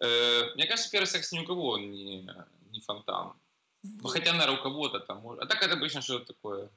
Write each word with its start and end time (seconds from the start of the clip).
Э, 0.00 0.54
мне 0.54 0.66
кажется, 0.66 0.90
первый 0.90 1.06
секс 1.06 1.32
ни 1.32 1.40
у 1.40 1.44
кого 1.46 1.78
не, 1.78 2.28
не 2.70 2.80
фонтан. 2.80 3.32
Ну, 3.82 4.08
хотя, 4.08 4.32
наверное, 4.32 4.58
у 4.58 4.62
кого-то 4.62 5.00
там 5.00 5.20
может. 5.20 5.42
А 5.42 5.46
так 5.46 5.62
это 5.62 5.74
обычно 5.74 6.02
что-то 6.02 6.26
такое. 6.26 6.70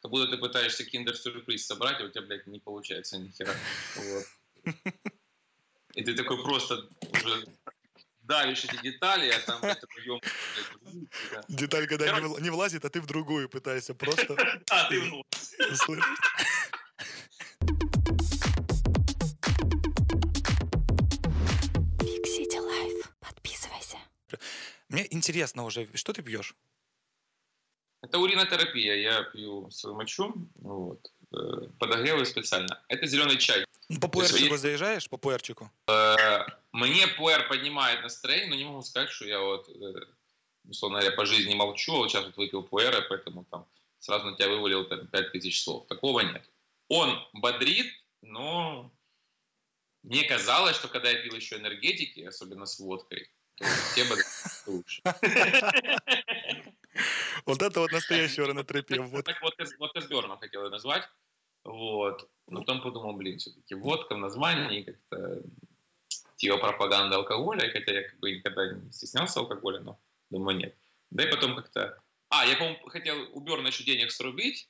Как 0.00 0.10
будто 0.10 0.30
ты 0.30 0.38
пытаешься 0.38 0.84
киндер-сюрприз 0.84 1.66
собрать, 1.66 2.00
а 2.00 2.04
у 2.04 2.08
тебя, 2.08 2.22
блядь, 2.22 2.46
не 2.46 2.60
получается 2.60 3.18
ни 3.18 3.28
хера. 3.28 3.54
Вот. 3.96 4.74
И 5.94 6.04
ты 6.04 6.14
такой 6.14 6.40
просто 6.42 6.88
уже 7.00 7.44
давишь 8.22 8.64
эти 8.64 8.80
детали, 8.82 9.30
а 9.30 9.40
там 9.40 9.64
это 9.64 9.86
прием. 9.86 10.20
Деталь, 11.48 11.88
когда 11.88 12.20
не, 12.20 12.40
не 12.42 12.50
влазит, 12.50 12.84
а 12.84 12.90
ты 12.90 13.00
в 13.00 13.06
другую 13.06 13.48
пытаешься 13.48 13.94
просто... 13.94 14.36
А, 14.70 14.88
ты 14.88 15.00
в 15.00 15.24
Мне 24.88 25.06
интересно 25.10 25.64
уже, 25.64 25.88
что 25.94 26.12
ты 26.12 26.22
пьешь? 26.22 26.54
Это 28.00 28.18
уринотерапия. 28.18 28.94
Я 28.94 29.22
пью 29.24 29.70
свою 29.70 29.96
мочу, 29.96 30.34
вот, 30.56 31.12
э, 31.32 31.68
подогреваю 31.78 32.24
специально. 32.26 32.82
Это 32.88 33.06
зеленый 33.06 33.38
чай. 33.38 33.64
Ну, 33.88 34.00
по 34.00 34.08
пуэрчику 34.08 34.52
есть... 34.52 34.62
заезжаешь? 34.62 35.08
По 35.08 35.16
пуэрчику? 35.16 35.70
Э, 35.88 36.46
мне 36.72 37.06
пуэр 37.08 37.48
поднимает 37.48 38.02
настроение, 38.02 38.48
но 38.48 38.54
не 38.54 38.64
могу 38.64 38.82
сказать, 38.82 39.10
что 39.10 39.26
я 39.26 39.40
вот, 39.40 39.68
э, 39.68 39.92
условно 40.68 41.00
говоря, 41.00 41.16
по 41.16 41.26
жизни 41.26 41.54
молчу, 41.54 41.94
а 41.94 41.98
вот 41.98 42.10
сейчас 42.10 42.24
вот 42.24 42.36
выпил 42.36 42.62
пуэра, 42.62 43.04
поэтому 43.08 43.44
там 43.44 43.66
сразу 43.98 44.26
на 44.26 44.36
тебя 44.36 44.48
вывалил 44.48 44.86
там, 44.86 45.06
5000 45.08 45.62
слов. 45.62 45.86
Такого 45.88 46.20
нет. 46.20 46.48
Он 46.88 47.18
бодрит, 47.32 47.92
но 48.22 48.92
мне 50.02 50.24
казалось, 50.24 50.76
что 50.76 50.88
когда 50.88 51.10
я 51.10 51.22
пил 51.22 51.34
еще 51.34 51.56
энергетики, 51.56 52.20
особенно 52.20 52.64
с 52.64 52.78
водкой, 52.78 53.28
Тема 53.94 54.16
лучше. 54.66 55.02
Вот 57.46 57.62
это 57.62 57.80
вот 57.80 57.92
настоящая 57.92 58.46
ранотропия. 58.46 59.00
Вот. 59.00 59.24
Так 59.24 59.40
вот, 59.40 59.54
водка 59.78 60.00
с 60.00 60.06
Берном 60.06 60.38
хотел 60.38 60.68
назвать. 60.68 61.08
Вот. 61.64 62.28
Но 62.48 62.60
потом 62.60 62.82
подумал, 62.82 63.12
блин, 63.14 63.38
все-таки 63.38 63.74
водка 63.74 64.14
в 64.14 64.18
названии 64.18 64.82
как-то 64.82 65.42
типа 66.36 66.56
пропаганда 66.58 67.16
алкоголя, 67.16 67.70
хотя 67.70 67.92
я 67.92 68.08
как 68.08 68.18
бы 68.20 68.32
никогда 68.32 68.72
не 68.72 68.90
стеснялся 68.92 69.40
алкоголя, 69.40 69.80
но 69.80 70.00
думаю, 70.30 70.56
нет. 70.56 70.76
Да 71.10 71.24
и 71.24 71.30
потом 71.30 71.56
как-то... 71.56 72.00
А, 72.30 72.44
я, 72.46 72.56
по-моему, 72.56 72.86
хотел 72.88 73.16
у 73.32 73.40
Берна 73.40 73.68
еще 73.68 73.84
денег 73.84 74.10
срубить, 74.10 74.68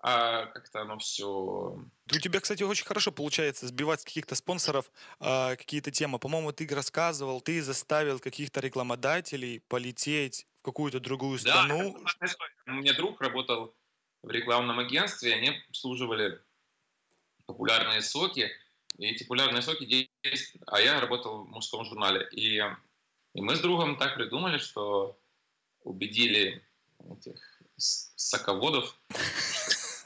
а 0.00 0.46
как-то 0.46 0.82
оно 0.82 0.98
все... 0.98 1.26
У 1.26 2.18
тебя, 2.20 2.40
кстати, 2.40 2.62
очень 2.62 2.86
хорошо 2.86 3.10
получается 3.10 3.66
сбивать 3.66 4.00
с 4.00 4.04
каких-то 4.04 4.34
спонсоров 4.34 4.90
а, 5.18 5.56
какие-то 5.56 5.90
темы. 5.90 6.18
По-моему, 6.18 6.52
ты 6.52 6.66
рассказывал, 6.68 7.40
ты 7.40 7.62
заставил 7.62 8.20
каких-то 8.20 8.60
рекламодателей 8.60 9.60
полететь 9.68 10.46
в 10.60 10.64
какую-то 10.64 11.00
другую 11.00 11.38
страну. 11.38 11.98
Да, 12.20 12.36
у 12.66 12.72
меня 12.72 12.94
друг 12.94 13.20
работал 13.20 13.74
в 14.22 14.30
рекламном 14.30 14.78
агентстве, 14.78 15.34
они 15.34 15.50
обслуживали 15.68 16.40
популярные 17.46 18.02
соки, 18.02 18.50
и 18.98 19.06
эти 19.06 19.24
популярные 19.24 19.62
соки 19.62 20.10
есть, 20.22 20.56
а 20.66 20.80
я 20.80 21.00
работал 21.00 21.44
в 21.44 21.48
мужском 21.48 21.84
журнале. 21.84 22.28
И, 22.32 22.58
и 23.34 23.40
мы 23.40 23.56
с 23.56 23.60
другом 23.60 23.96
так 23.96 24.14
придумали, 24.14 24.58
что 24.58 25.18
убедили 25.82 26.64
этих 27.10 27.62
соководов, 27.76 29.00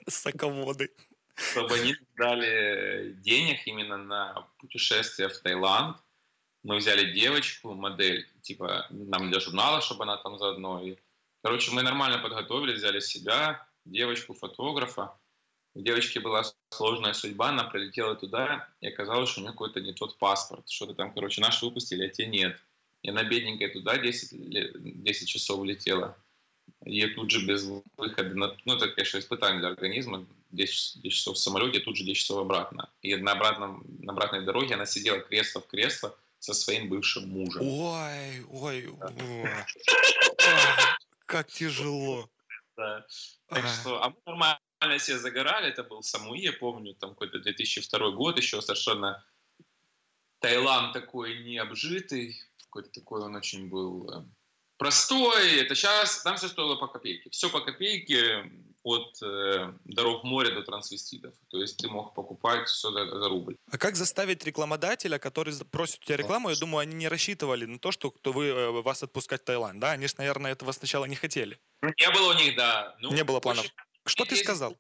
Соководы. 0.08 0.90
Чтобы 1.34 1.74
они 1.74 1.96
дали 2.16 3.14
денег 3.20 3.66
именно 3.66 3.96
на 3.96 4.48
путешествие 4.58 5.28
в 5.28 5.38
Таиланд. 5.38 5.96
Мы 6.62 6.76
взяли 6.76 7.12
девочку, 7.12 7.74
модель, 7.74 8.28
типа, 8.42 8.86
нам 8.90 9.30
для 9.30 9.40
журнала, 9.40 9.80
чтобы 9.80 10.04
она 10.04 10.16
там 10.18 10.38
заодно. 10.38 10.82
И, 10.84 10.96
короче, 11.42 11.72
мы 11.72 11.82
нормально 11.82 12.18
подготовили, 12.18 12.74
взяли 12.74 13.00
себя, 13.00 13.66
девочку, 13.84 14.34
фотографа. 14.34 15.18
У 15.74 15.80
девочки 15.80 16.18
была 16.18 16.44
сложная 16.70 17.14
судьба, 17.14 17.48
она 17.48 17.64
прилетела 17.64 18.14
туда, 18.14 18.68
и 18.80 18.88
оказалось, 18.88 19.30
что 19.30 19.40
у 19.40 19.42
нее 19.42 19.52
какой-то 19.52 19.80
не 19.80 19.92
тот 19.92 20.18
паспорт. 20.18 20.68
Что-то 20.68 20.94
там, 20.94 21.12
короче, 21.14 21.40
наши 21.40 21.64
выпустили, 21.64 22.06
а 22.06 22.10
те 22.10 22.26
нет. 22.26 22.56
И 23.02 23.08
она 23.08 23.24
бедненькая 23.24 23.70
туда 23.70 23.98
10, 23.98 25.02
10 25.02 25.28
часов 25.28 25.58
улетела 25.58 26.16
и 26.84 27.06
тут 27.06 27.30
же 27.30 27.46
без 27.46 27.64
выхода, 27.96 28.34
на, 28.34 28.56
ну 28.64 28.76
это, 28.76 28.88
конечно, 28.88 29.18
испытание 29.18 29.60
для 29.60 29.68
организма, 29.68 30.26
10, 30.50 31.02
10 31.02 31.16
часов 31.16 31.36
в 31.36 31.40
самолете, 31.40 31.80
тут 31.80 31.96
же 31.96 32.04
10 32.04 32.16
часов 32.18 32.38
обратно. 32.38 32.90
И 33.02 33.14
на, 33.16 33.32
обратном, 33.32 33.84
на 34.00 34.12
обратной 34.12 34.44
дороге 34.44 34.74
она 34.74 34.86
сидела 34.86 35.20
кресло 35.20 35.60
в 35.60 35.66
кресло 35.66 36.16
со 36.38 36.54
своим 36.54 36.88
бывшим 36.88 37.28
мужем. 37.28 37.62
Ой, 37.62 38.44
ой, 38.50 38.88
ой. 38.88 39.50
Как 41.26 41.48
тяжело. 41.48 42.28
Да. 42.76 43.06
Так 43.46 43.66
что, 43.68 44.02
а 44.02 44.10
мы 44.10 44.16
нормально 44.26 44.98
все 44.98 45.18
загорали, 45.18 45.68
это 45.68 45.84
был 45.84 46.02
Самуи, 46.02 46.40
я 46.40 46.52
помню, 46.52 46.94
там 46.94 47.10
какой-то 47.10 47.38
2002 47.38 48.10
год, 48.10 48.38
еще 48.38 48.60
совершенно 48.60 49.24
Таиланд 50.40 50.92
такой 50.92 51.44
необжитый, 51.44 52.40
какой-то 52.64 52.90
такой 52.90 53.22
он 53.22 53.36
очень 53.36 53.68
был 53.68 54.10
э, 54.10 54.24
простой, 54.82 55.60
это 55.60 55.74
сейчас, 55.74 56.22
там 56.22 56.36
все 56.36 56.48
стоило 56.48 56.76
по 56.76 56.88
копейке. 56.88 57.30
Все 57.30 57.48
по 57.48 57.60
копейке 57.60 58.50
от 58.82 59.22
э, 59.22 59.72
дорог 59.84 60.24
моря 60.24 60.52
до 60.54 60.62
трансвеститов. 60.62 61.34
То 61.50 61.58
есть 61.58 61.76
ты 61.76 61.88
мог 61.88 62.14
покупать 62.14 62.68
все 62.68 62.90
за, 62.90 63.06
за 63.06 63.28
рубль. 63.28 63.56
А 63.70 63.78
как 63.78 63.94
заставить 63.94 64.44
рекламодателя, 64.44 65.18
который 65.18 65.54
просит 65.70 66.00
у 66.02 66.04
тебя 66.04 66.16
рекламу, 66.16 66.50
я 66.50 66.56
думаю, 66.56 66.80
они 66.80 66.94
не 66.94 67.08
рассчитывали 67.08 67.64
на 67.64 67.78
то, 67.78 67.92
что 67.92 68.10
кто 68.10 68.32
вы, 68.32 68.46
э, 68.46 68.70
вас 68.82 69.02
отпускать 69.02 69.42
в 69.42 69.44
Таиланд, 69.44 69.78
да? 69.78 69.92
Они 69.92 70.08
же, 70.08 70.14
наверное, 70.18 70.52
этого 70.52 70.72
сначала 70.72 71.04
не 71.04 71.14
хотели. 71.14 71.60
Не 71.82 72.10
было 72.10 72.34
у 72.34 72.34
них, 72.34 72.56
да. 72.56 72.96
Ну, 72.98 73.12
не 73.12 73.22
было 73.24 73.40
планов. 73.40 73.66
Что 74.04 74.24
ты 74.24 74.36
сказал? 74.36 74.76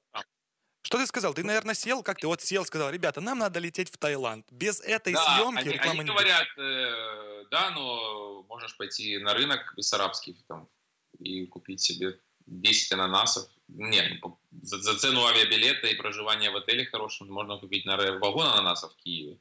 Что 0.82 0.98
ты 0.98 1.06
сказал? 1.06 1.32
Ты, 1.32 1.44
наверное, 1.44 1.74
сел, 1.74 2.02
как 2.02 2.18
ты 2.18 2.26
вот 2.26 2.42
сел, 2.42 2.64
сказал, 2.64 2.90
ребята, 2.90 3.20
нам 3.20 3.38
надо 3.38 3.60
лететь 3.60 3.88
в 3.88 3.96
Таиланд. 3.98 4.46
Без 4.50 4.80
этой 4.80 5.12
да, 5.12 5.36
съемки 5.36 5.60
они, 5.60 5.70
реклама 5.74 6.00
они 6.00 6.00
не 6.00 6.06
говорят, 6.06 6.46
э, 6.58 7.31
да, 7.52 7.70
но 7.70 8.44
можешь 8.48 8.76
пойти 8.78 9.18
на 9.18 9.34
рынок 9.34 9.74
бессарабский 9.76 10.34
там, 10.48 10.68
и 11.18 11.46
купить 11.46 11.82
себе 11.82 12.18
10 12.46 12.92
ананасов. 12.92 13.46
Не, 13.68 14.18
ну, 14.22 14.38
за, 14.62 14.78
за 14.78 14.98
цену 14.98 15.26
авиабилета 15.26 15.86
и 15.86 15.94
проживания 15.94 16.50
в 16.50 16.56
отеле 16.56 16.86
хорошем 16.86 17.30
можно 17.30 17.58
купить 17.58 17.84
на 17.84 17.96
вагон 17.96 18.46
ананасов 18.46 18.92
в 18.92 18.96
Киеве. 18.96 19.38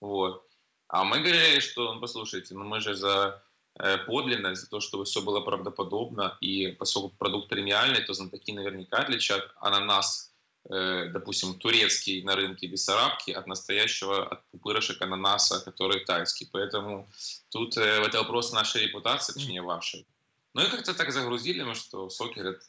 Вот. 0.00 0.44
А 0.88 1.04
мы 1.04 1.20
говорили, 1.20 1.60
что, 1.60 1.94
ну, 1.94 2.00
послушайте, 2.00 2.54
ну 2.54 2.64
мы 2.64 2.80
же 2.80 2.94
за 2.94 3.40
э, 3.78 3.98
подлинность, 3.98 4.62
за 4.62 4.68
то, 4.68 4.80
чтобы 4.80 5.04
все 5.04 5.22
было 5.22 5.40
правдоподобно, 5.40 6.36
и 6.40 6.72
поскольку 6.72 7.10
продукт 7.10 7.48
премиальный, 7.48 8.02
то 8.02 8.12
знатоки 8.12 8.50
наверняка 8.52 8.98
отличат 8.98 9.54
ананас 9.60 10.31
допустим, 10.68 11.58
турецкий 11.58 12.22
на 12.22 12.36
рынке 12.36 12.68
Бессарабки 12.68 13.32
от 13.32 13.46
настоящего, 13.46 14.26
от 14.28 14.44
пупырышек 14.50 15.02
ананаса, 15.02 15.60
который 15.60 16.04
тайский. 16.04 16.48
Поэтому 16.52 17.08
тут 17.50 17.76
э, 17.76 17.80
это 17.80 18.18
вопрос 18.18 18.52
нашей 18.52 18.82
репутации, 18.82 19.32
точнее 19.32 19.62
вашей. 19.62 20.06
Ну 20.54 20.62
и 20.62 20.70
как-то 20.70 20.94
так 20.94 21.12
загрузили 21.12 21.62
мы, 21.62 21.74
что 21.74 22.08
соки 22.10 22.38
говорят, 22.38 22.62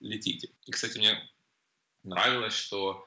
летите. 0.00 0.50
И, 0.64 0.70
кстати, 0.70 0.98
мне 0.98 1.30
нравилось, 2.02 2.54
что 2.54 3.06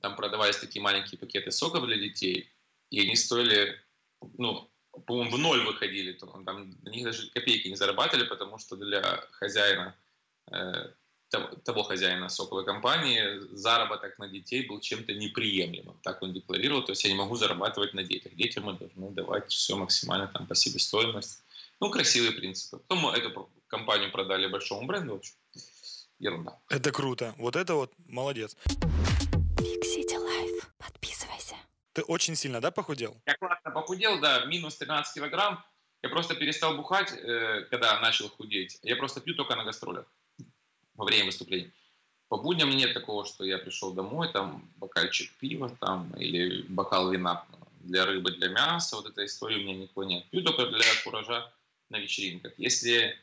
там 0.00 0.16
продавались 0.16 0.56
такие 0.56 0.82
маленькие 0.82 1.18
пакеты 1.18 1.50
соков 1.50 1.86
для 1.86 1.96
детей, 1.96 2.50
и 2.90 3.00
они 3.00 3.16
стоили, 3.16 3.80
ну, 4.36 4.68
по-моему, 5.06 5.36
в 5.36 5.38
ноль 5.38 5.64
выходили. 5.64 6.12
Там 6.12 6.44
на 6.44 6.90
них 6.90 7.04
даже 7.04 7.30
копейки 7.30 7.68
не 7.68 7.76
зарабатывали, 7.76 8.26
потому 8.26 8.58
что 8.58 8.76
для 8.76 9.02
хозяина 9.32 9.94
э, 10.50 10.92
того 11.30 11.82
хозяина 11.82 12.28
соковой 12.28 12.64
компании 12.64 13.40
заработок 13.54 14.18
на 14.18 14.28
детей 14.28 14.66
был 14.66 14.80
чем-то 14.80 15.12
неприемлемым. 15.14 15.98
Так 16.02 16.22
он 16.22 16.32
декларировал. 16.32 16.82
То 16.82 16.92
есть 16.92 17.04
я 17.04 17.10
не 17.10 17.16
могу 17.16 17.36
зарабатывать 17.36 17.94
на 17.94 18.02
детях. 18.02 18.34
Детям 18.34 18.64
мы 18.64 18.74
должны 18.74 19.10
давать 19.10 19.50
все 19.50 19.76
максимально 19.76 20.28
там 20.28 20.46
по 20.46 20.54
себестоимости. 20.54 21.42
Ну, 21.80 21.90
красивые 21.90 22.32
принципы. 22.32 22.78
Потом 22.78 23.04
мы 23.04 23.12
эту 23.12 23.50
компанию 23.66 24.10
продали 24.10 24.46
большому 24.46 24.86
бренду. 24.86 25.14
В 25.14 25.16
общем, 25.18 25.34
ерунда. 26.18 26.58
Это 26.68 26.92
круто. 26.92 27.34
Вот 27.38 27.56
это 27.56 27.74
вот 27.74 27.92
молодец. 28.06 28.56
Big 29.56 29.82
City 29.82 30.16
Life. 30.16 30.64
Подписывайся. 30.78 31.56
Ты 31.92 32.02
очень 32.02 32.36
сильно, 32.36 32.60
да, 32.60 32.70
похудел? 32.70 33.20
Я 33.26 33.34
классно 33.36 33.70
похудел, 33.70 34.20
да, 34.20 34.44
минус 34.46 34.76
13 34.76 35.14
килограмм. 35.14 35.64
Я 36.02 36.08
просто 36.08 36.34
перестал 36.36 36.76
бухать, 36.76 37.12
э, 37.12 37.66
когда 37.70 38.00
начал 38.00 38.28
худеть. 38.28 38.78
Я 38.82 38.96
просто 38.96 39.20
пью 39.20 39.34
только 39.34 39.56
на 39.56 39.64
гастролях 39.64 40.06
во 40.98 41.04
время 41.06 41.26
выступлений. 41.26 41.70
По 42.28 42.36
будням 42.36 42.68
нет 42.70 42.92
такого, 42.92 43.24
что 43.24 43.44
я 43.44 43.56
пришел 43.56 43.94
домой, 43.94 44.30
там 44.30 44.70
бокальчик 44.76 45.32
пива 45.38 45.74
там, 45.80 46.12
или 46.18 46.62
бокал 46.62 47.10
вина 47.10 47.46
для 47.80 48.04
рыбы, 48.04 48.32
для 48.32 48.48
мяса. 48.48 48.96
Вот 48.96 49.06
этой 49.06 49.24
истории 49.24 49.56
у 49.56 49.64
меня 49.64 49.78
никого 49.78 50.04
нет. 50.04 50.26
Пью 50.28 50.42
только 50.42 50.66
для 50.66 50.84
куража 51.04 51.50
на 51.88 51.98
вечеринках. 51.98 52.52
Если 52.58 53.16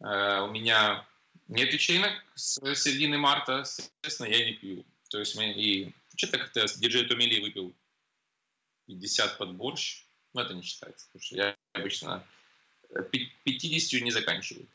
э, 0.00 0.40
у 0.40 0.50
меня 0.50 1.06
нет 1.48 1.70
вечеринок 1.70 2.12
с 2.34 2.60
середины 2.74 3.18
марта, 3.18 3.64
соответственно, 3.64 4.28
я 4.28 4.46
не 4.46 4.52
пью. 4.52 4.84
То 5.10 5.18
есть 5.18 5.36
мы 5.36 5.52
и 5.52 5.92
что-то 6.16 6.38
как-то 6.38 6.66
диджей 6.78 7.06
Томили 7.06 7.40
выпил 7.40 7.74
50 8.86 9.36
под 9.36 9.54
борщ. 9.54 10.04
но 10.32 10.42
это 10.42 10.54
не 10.54 10.62
считается, 10.62 11.06
потому 11.08 11.22
что 11.22 11.36
я 11.36 11.56
обычно 11.72 12.24
50 13.10 14.00
не 14.02 14.10
заканчиваю. 14.12 14.66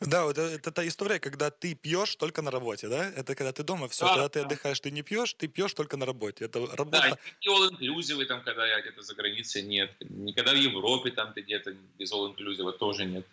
Да, 0.00 0.24
вот 0.24 0.38
э, 0.38 0.42
это 0.42 0.70
та 0.72 0.86
история, 0.86 1.18
когда 1.18 1.50
ты 1.50 1.74
пьешь 1.74 2.16
только 2.16 2.42
на 2.42 2.50
работе, 2.50 2.88
да? 2.88 3.08
Это 3.16 3.34
когда 3.34 3.52
ты 3.52 3.62
дома, 3.62 3.88
все, 3.88 4.04
Да, 4.06 4.12
когда 4.14 4.28
ты 4.28 4.40
да. 4.40 4.46
отдыхаешь, 4.46 4.80
ты 4.80 4.90
не 4.90 5.02
пьешь, 5.02 5.34
ты 5.34 5.48
пьешь 5.48 5.74
только 5.74 5.96
на 5.96 6.06
работе. 6.06 6.44
Это 6.46 6.66
Да, 6.66 6.76
работа. 6.76 7.18
и 7.40 7.48
all 7.48 7.70
inclusive 7.70 8.24
там, 8.26 8.42
когда 8.42 8.66
я 8.66 8.80
где-то 8.80 9.02
за 9.02 9.14
границей, 9.14 9.62
нет. 9.62 9.90
Никогда 10.00 10.52
в 10.52 10.56
Европе 10.56 11.10
там 11.10 11.32
ты 11.32 11.42
где-то 11.42 11.72
без 11.98 12.12
all 12.12 12.34
inclusive 12.34 12.72
тоже 12.78 13.04
нет. 13.04 13.26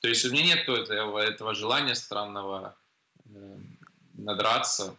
То 0.00 0.08
есть 0.08 0.24
у 0.24 0.30
меня 0.30 0.44
нет 0.44 0.68
этого, 0.68 1.18
этого 1.18 1.54
желания 1.54 1.94
странного 1.94 2.76
э, 3.26 3.56
надраться. 4.14 4.96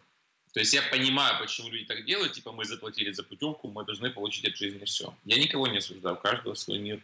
То 0.52 0.60
есть 0.60 0.72
я 0.72 0.82
понимаю, 0.82 1.38
почему 1.38 1.68
люди 1.68 1.84
так 1.84 2.04
делают, 2.06 2.32
типа 2.32 2.50
мы 2.52 2.64
заплатили 2.64 3.12
за 3.12 3.22
путевку, 3.22 3.68
мы 3.68 3.84
должны 3.84 4.10
получить 4.10 4.46
от 4.46 4.56
жизни 4.56 4.84
все. 4.84 5.14
Я 5.24 5.38
никого 5.38 5.66
не 5.66 5.78
осуждаю, 5.78 6.16
у 6.16 6.18
каждого 6.18 6.54
свой 6.54 6.78
мир 6.78 7.02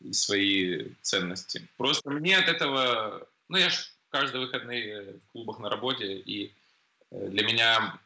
и 0.00 0.12
свои 0.12 0.90
ценности. 1.02 1.66
Просто 1.76 2.10
мне 2.10 2.36
от 2.38 2.48
этого, 2.48 3.26
ну 3.48 3.56
я 3.56 3.70
ж 3.70 3.92
каждые 4.10 4.46
выходные 4.46 5.14
в 5.14 5.32
клубах 5.32 5.58
на 5.58 5.68
работе, 5.68 6.18
и 6.18 6.52
э, 7.10 7.28
для 7.28 7.44
меня 7.44 7.98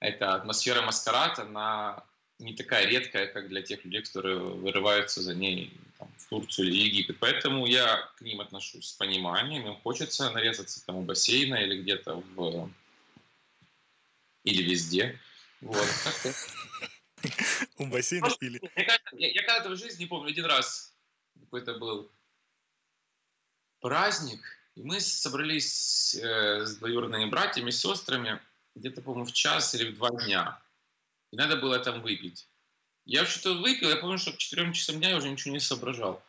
эта 0.00 0.34
атмосфера 0.34 0.82
маскарад, 0.82 1.38
она 1.38 2.04
не 2.38 2.54
такая 2.54 2.86
редкая, 2.86 3.26
как 3.26 3.48
для 3.48 3.62
тех 3.62 3.84
людей, 3.84 4.02
которые 4.02 4.38
вырываются 4.38 5.20
за 5.20 5.34
ней 5.34 5.72
там, 5.98 6.08
в 6.16 6.28
Турцию 6.28 6.68
или 6.68 6.88
Египет. 6.88 7.18
Поэтому 7.20 7.66
я 7.66 8.08
к 8.16 8.22
ним 8.22 8.40
отношусь 8.40 8.88
с 8.88 8.92
пониманием. 8.92 9.66
Им 9.66 9.76
хочется 9.76 10.30
нарезаться 10.30 10.84
там 10.86 10.96
у 10.96 11.02
бассейна 11.02 11.56
или 11.56 11.82
где-то 11.82 12.22
в... 12.34 12.70
или 14.44 14.62
везде. 14.62 15.18
Вот. 15.60 15.86
У 17.78 17.86
бассейна 17.86 18.28
или... 18.40 18.60
мне 18.74 18.84
кажется, 18.84 19.16
я, 19.16 19.42
когда-то 19.42 19.70
в 19.70 19.76
жизни 19.76 20.06
помню 20.06 20.30
один 20.30 20.46
раз 20.46 20.94
какой-то 21.38 21.74
был 21.74 22.10
праздник, 23.80 24.40
и 24.76 24.82
мы 24.82 25.00
собрались 25.00 26.14
э, 26.14 26.64
с 26.64 26.76
двоюродными 26.76 27.26
братьями, 27.26 27.70
сестрами 27.70 28.40
где-то, 28.74 29.02
по-моему, 29.02 29.26
в 29.26 29.32
час 29.32 29.74
или 29.74 29.90
в 29.90 29.96
два 29.96 30.10
дня. 30.10 30.62
И 31.32 31.36
надо 31.36 31.56
было 31.56 31.78
там 31.78 32.02
выпить. 32.02 32.48
Я 33.04 33.24
что-то 33.24 33.54
выпил, 33.54 33.88
я 33.88 33.96
помню, 33.96 34.18
что 34.18 34.32
к 34.32 34.38
4 34.38 34.72
часам 34.72 34.98
дня 34.98 35.10
я 35.10 35.16
уже 35.16 35.28
ничего 35.28 35.52
не 35.52 35.60
соображал. 35.60 36.22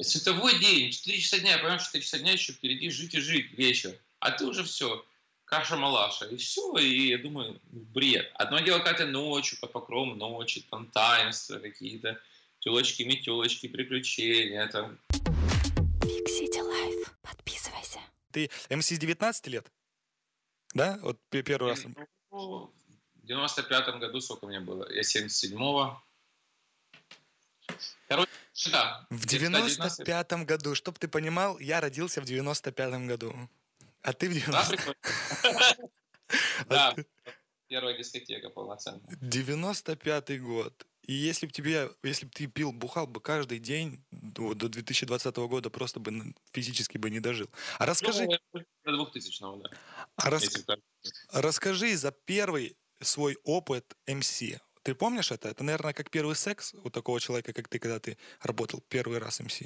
Световой 0.00 0.58
день, 0.58 0.90
4 0.90 1.18
часа 1.18 1.38
дня, 1.38 1.52
я 1.52 1.58
понимаю, 1.58 1.80
что 1.80 1.88
4 1.88 2.04
часа 2.04 2.18
дня 2.18 2.32
еще 2.32 2.52
впереди 2.52 2.90
жить 2.90 3.14
и 3.14 3.20
жить 3.20 3.52
вечер. 3.52 3.98
А 4.20 4.30
ты 4.30 4.46
уже 4.46 4.64
все, 4.64 5.04
каша-малаша, 5.52 6.24
и 6.26 6.36
все, 6.36 6.78
и 6.78 7.08
я 7.08 7.18
думаю, 7.18 7.60
ну, 7.72 7.80
бред. 7.92 8.30
Одно 8.36 8.60
дело, 8.60 8.80
ты 8.80 9.04
ночью, 9.04 9.58
под 9.60 9.72
покровом 9.72 10.16
ночи, 10.16 10.64
там 10.70 10.90
таинства 10.90 11.58
какие-то, 11.58 12.18
телочки-метелочки, 12.60 13.68
приключения, 13.68 14.66
там. 14.68 14.98
Big 16.00 16.24
City 16.26 16.58
Life. 16.58 17.06
Подписывайся. 17.20 18.00
Ты 18.30 18.48
МС 18.70 18.86
с 18.86 18.98
19 18.98 19.46
лет? 19.48 19.70
Да? 20.72 20.98
Вот 21.02 21.20
пе- 21.28 21.42
первый 21.42 21.72
раз. 21.72 21.84
Ну, 22.30 22.72
В 23.16 23.24
95-м 23.26 24.00
году 24.00 24.22
сколько 24.22 24.46
мне 24.46 24.60
было? 24.60 24.90
Я 24.90 25.02
77-го. 25.02 26.02
Короче, 28.08 28.30
да. 28.70 29.06
В 29.10 29.26
где-то 29.26 29.60
19. 29.60 30.00
95-м 30.08 30.46
году, 30.46 30.74
чтоб 30.74 30.98
ты 30.98 31.08
понимал, 31.08 31.58
я 31.58 31.82
родился 31.82 32.22
в 32.22 32.24
95-м 32.24 33.06
году. 33.06 33.34
А 34.02 34.12
ты 34.12 34.28
в 34.28 34.32
Да, 34.50 34.64
90... 34.64 34.76
прикольно. 34.76 34.96
а 36.60 36.64
Да, 36.68 36.92
ты- 36.94 37.06
первая 37.68 37.96
дискотека 37.98 38.50
полноценная. 38.50 39.16
95-й 39.20 40.38
год. 40.38 40.86
И 41.02 41.12
если 41.14 41.46
бы 41.46 41.52
тебе, 41.52 41.90
если 42.04 42.26
бы 42.26 42.30
ты 42.32 42.46
пил, 42.46 42.70
бухал 42.72 43.06
бы 43.08 43.20
каждый 43.20 43.58
день 43.58 44.04
до, 44.12 44.54
до 44.54 44.68
2020 44.68 45.36
года, 45.36 45.68
просто 45.68 45.98
бы 45.98 46.32
физически 46.52 46.96
бы 46.96 47.10
не 47.10 47.18
дожил. 47.20 47.48
А 47.78 47.86
расскажи, 47.86 48.28
Ну, 48.52 48.62
до 48.84 49.04
2000-го, 49.10 49.56
да. 49.56 49.70
а 50.16 50.30
рас- 50.30 50.64
расскажи 51.32 51.96
за 51.96 52.12
первый 52.12 52.76
свой 53.00 53.36
опыт 53.42 53.96
МС. 54.06 54.42
Ты 54.84 54.94
помнишь 54.94 55.32
это? 55.32 55.48
Это, 55.48 55.64
наверное, 55.64 55.92
как 55.92 56.08
первый 56.10 56.36
секс 56.36 56.72
у 56.74 56.90
такого 56.90 57.20
человека, 57.20 57.52
как 57.52 57.68
ты, 57.68 57.78
когда 57.80 57.98
ты 57.98 58.16
работал 58.40 58.80
первый 58.88 59.18
раз 59.18 59.40
МС. 59.40 59.60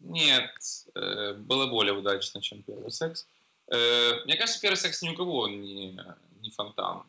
Нет, 0.00 0.50
э, 0.94 1.34
было 1.34 1.66
более 1.66 1.94
удачно, 1.94 2.40
чем 2.42 2.62
первый 2.62 2.90
секс. 2.90 3.26
Э, 3.70 4.24
Мне 4.24 4.36
кажется, 4.36 4.60
первый 4.60 4.76
секс 4.76 5.02
ни 5.02 5.08
у 5.10 5.14
кого 5.16 5.48
не, 5.48 5.98
не 6.40 6.50
фонтан. 6.50 7.02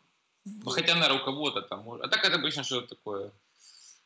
Ну, 0.44 0.70
хотя, 0.70 0.94
наверное, 0.94 1.20
у 1.20 1.24
кого-то 1.24 1.60
там 1.62 1.80
может. 1.82 2.04
А 2.04 2.08
так 2.08 2.24
это 2.24 2.36
обычно 2.36 2.64
что-то 2.64 2.94
такое. 2.96 3.30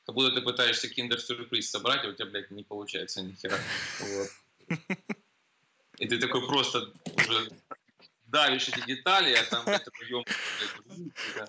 Как 0.05 0.15
будто 0.15 0.35
ты 0.35 0.41
пытаешься 0.43 0.89
киндер-сюрприз 0.89 1.71
собрать, 1.71 2.05
а 2.05 2.09
у 2.09 2.13
тебя, 2.13 2.27
блядь, 2.27 2.51
не 2.51 2.65
получается 2.65 3.23
ни 3.23 3.33
хера. 3.33 3.57
Вот. 4.01 4.79
И 5.99 6.09
ты 6.09 6.19
такой 6.19 6.45
просто 6.47 6.91
уже 7.05 7.49
давишь 8.27 8.69
эти 8.69 8.85
детали, 8.87 9.35
а 9.35 9.45
там 9.45 9.67
это 9.69 9.91
прием. 9.93 10.25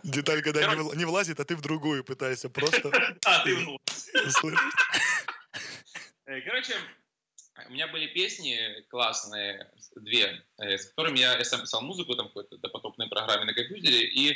Деталь, 0.04 0.44
когда 0.44 0.62
не, 0.62 0.76
Короче- 0.76 0.98
не 0.98 1.06
влазит, 1.06 1.40
а 1.40 1.46
ты 1.46 1.56
в 1.56 1.62
другую 1.62 2.04
пытаешься 2.04 2.50
просто 2.50 2.92
А, 3.26 3.44
ты 3.44 3.56
услышать. 4.28 4.60
Э, 6.26 6.42
Короче, 6.42 6.76
у 7.68 7.72
меня 7.72 7.88
были 7.88 8.08
песни 8.08 8.58
классные, 8.90 9.72
две, 9.96 10.44
э, 10.58 10.78
с 10.78 10.88
которыми 10.88 11.20
я, 11.20 11.38
я 11.38 11.46
сам 11.46 11.62
писал 11.62 11.82
музыку 11.82 12.16
там 12.16 12.28
какой-то 12.28 12.58
допотопной 12.58 13.08
программе 13.08 13.46
на 13.46 13.54
компьютере, 13.54 14.06
и 14.06 14.36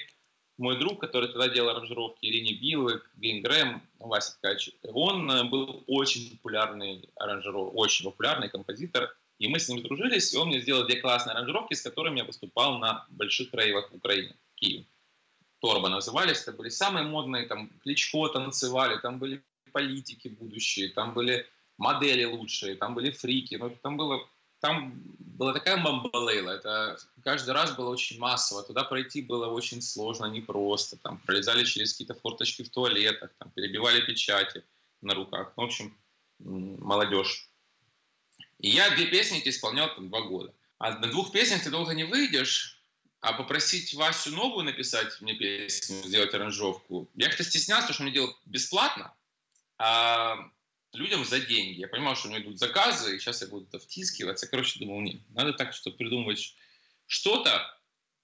мой 0.58 0.78
друг, 0.80 1.00
который 1.00 1.30
тогда 1.30 1.48
делал 1.50 1.70
аранжировки 1.70 2.26
Ирини 2.26 2.54
Билл, 2.54 3.02
Грин 3.16 3.44
Грэм, 3.44 3.82
Вася 4.00 4.36
Ткач, 4.38 4.72
он 4.84 5.30
э, 5.30 5.44
был 5.46 5.84
очень 5.88 6.38
популярный 6.38 7.10
аранжиров, 7.16 7.72
очень 7.74 8.06
популярный 8.06 8.50
композитор, 8.50 9.16
и 9.40 9.48
мы 9.48 9.60
с 9.60 9.70
ним 9.70 9.80
сдружились, 9.80 10.34
и 10.34 10.38
он 10.38 10.48
мне 10.48 10.62
сделал 10.62 10.86
две 10.86 11.00
классные 11.00 11.34
аранжировки, 11.34 11.74
с 11.74 11.82
которыми 11.82 12.20
я 12.20 12.26
выступал 12.26 12.80
на 12.80 13.06
больших 13.10 13.54
рейвах 13.54 13.92
в 13.92 13.96
Украине, 13.96 14.36
в 14.54 14.60
Киеве. 14.60 14.86
Торба 15.60 15.90
назывались, 15.90 16.44
это 16.44 16.52
были 16.52 16.70
самые 16.70 17.06
модные, 17.06 17.48
там 17.48 17.70
Кличко 17.82 18.28
танцевали, 18.30 19.00
там 19.00 19.18
были 19.18 19.44
политики 19.72 20.28
будущие, 20.28 20.90
там 20.90 21.14
были 21.14 21.48
модели 21.78 22.24
лучшие, 22.26 22.76
там 22.76 22.96
были 22.96 23.12
фрики, 23.12 23.56
ну, 23.56 23.70
там 23.82 23.98
было 23.98 24.28
там 24.60 24.94
была 25.20 25.54
такая 25.54 25.82
бомбалейла, 25.84 26.52
это 26.52 26.98
каждый 27.24 27.52
раз 27.52 27.76
было 27.76 27.90
очень 27.90 28.18
массово, 28.18 28.64
туда 28.64 28.84
пройти 28.84 29.22
было 29.22 29.48
очень 29.48 29.82
сложно, 29.82 30.26
непросто, 30.26 30.98
там 30.98 31.20
пролезали 31.20 31.64
через 31.64 31.92
какие-то 31.92 32.16
форточки 32.16 32.64
в 32.64 32.70
туалетах, 32.70 33.32
там 33.38 33.52
перебивали 33.52 34.02
печати 34.02 34.64
на 35.02 35.14
руках, 35.14 35.54
ну, 35.56 35.64
в 35.64 35.66
общем, 35.68 35.96
молодежь. 36.40 37.50
И 38.60 38.70
я 38.70 38.90
две 38.96 39.06
песни 39.06 39.38
эти 39.38 39.50
исполнял 39.50 39.94
там 39.94 40.10
два 40.10 40.22
года. 40.22 40.54
А 40.80 40.98
на 40.98 41.08
двух 41.08 41.32
песнях 41.32 41.64
ты 41.64 41.70
долго 41.70 41.94
не 41.94 42.04
выйдешь, 42.04 42.82
а 43.22 43.34
попросить 43.34 43.94
Васю 43.94 44.32
новую 44.32 44.66
написать 44.66 45.22
мне 45.22 45.34
песню, 45.34 46.02
сделать 46.04 46.34
аранжировку, 46.34 47.08
я 47.16 47.28
как-то 47.28 47.44
стеснялся, 47.44 47.94
что 47.94 48.02
он 48.02 48.08
мне 48.08 48.16
делал 48.16 48.36
бесплатно, 48.46 49.14
а 49.78 50.50
людям 50.98 51.24
за 51.26 51.40
деньги. 51.40 51.80
Я 51.80 51.88
понимал, 51.88 52.16
что 52.16 52.28
у 52.28 52.32
меня 52.32 52.42
идут 52.42 52.58
заказы, 52.58 53.16
и 53.16 53.20
сейчас 53.20 53.42
я 53.42 53.48
буду 53.48 53.66
это 53.68 53.80
втискиваться. 53.80 54.48
Короче, 54.48 54.80
думал, 54.80 55.02
нет, 55.02 55.22
надо 55.30 55.54
так, 55.54 55.74
что 55.74 55.92
придумать 55.92 56.56
что-то, 57.06 57.62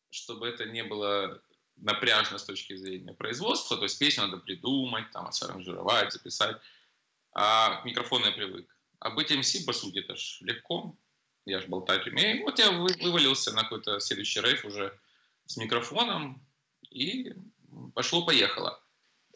чтобы 0.10 0.48
это 0.48 0.66
не 0.66 0.84
было 0.84 1.42
напряжно 1.78 2.38
с 2.38 2.44
точки 2.44 2.76
зрения 2.76 3.14
производства. 3.14 3.78
То 3.78 3.84
есть 3.84 4.00
песню 4.00 4.26
надо 4.26 4.38
придумать, 4.38 5.12
там, 5.12 5.30
аранжировать, 5.42 6.14
записать. 6.14 6.58
А 7.34 7.82
к 7.82 7.86
микрофону 7.86 8.26
я 8.26 8.32
привык. 8.32 8.76
А 9.00 9.10
быть 9.10 9.32
MC, 9.32 9.66
по 9.66 9.74
сути, 9.74 10.00
это 10.00 10.16
ж 10.16 10.38
легко. 10.42 10.96
Я 11.46 11.60
же 11.60 11.68
болтать 11.68 12.08
умею. 12.08 12.44
Вот 12.44 12.60
я 12.60 12.72
вы- 12.72 12.96
вывалился 13.02 13.52
на 13.54 13.64
какой-то 13.64 14.00
следующий 14.00 14.40
рейв 14.40 14.64
уже 14.66 14.98
с 15.46 15.58
микрофоном, 15.58 16.46
и 16.90 17.34
пошло-поехало. 17.96 18.83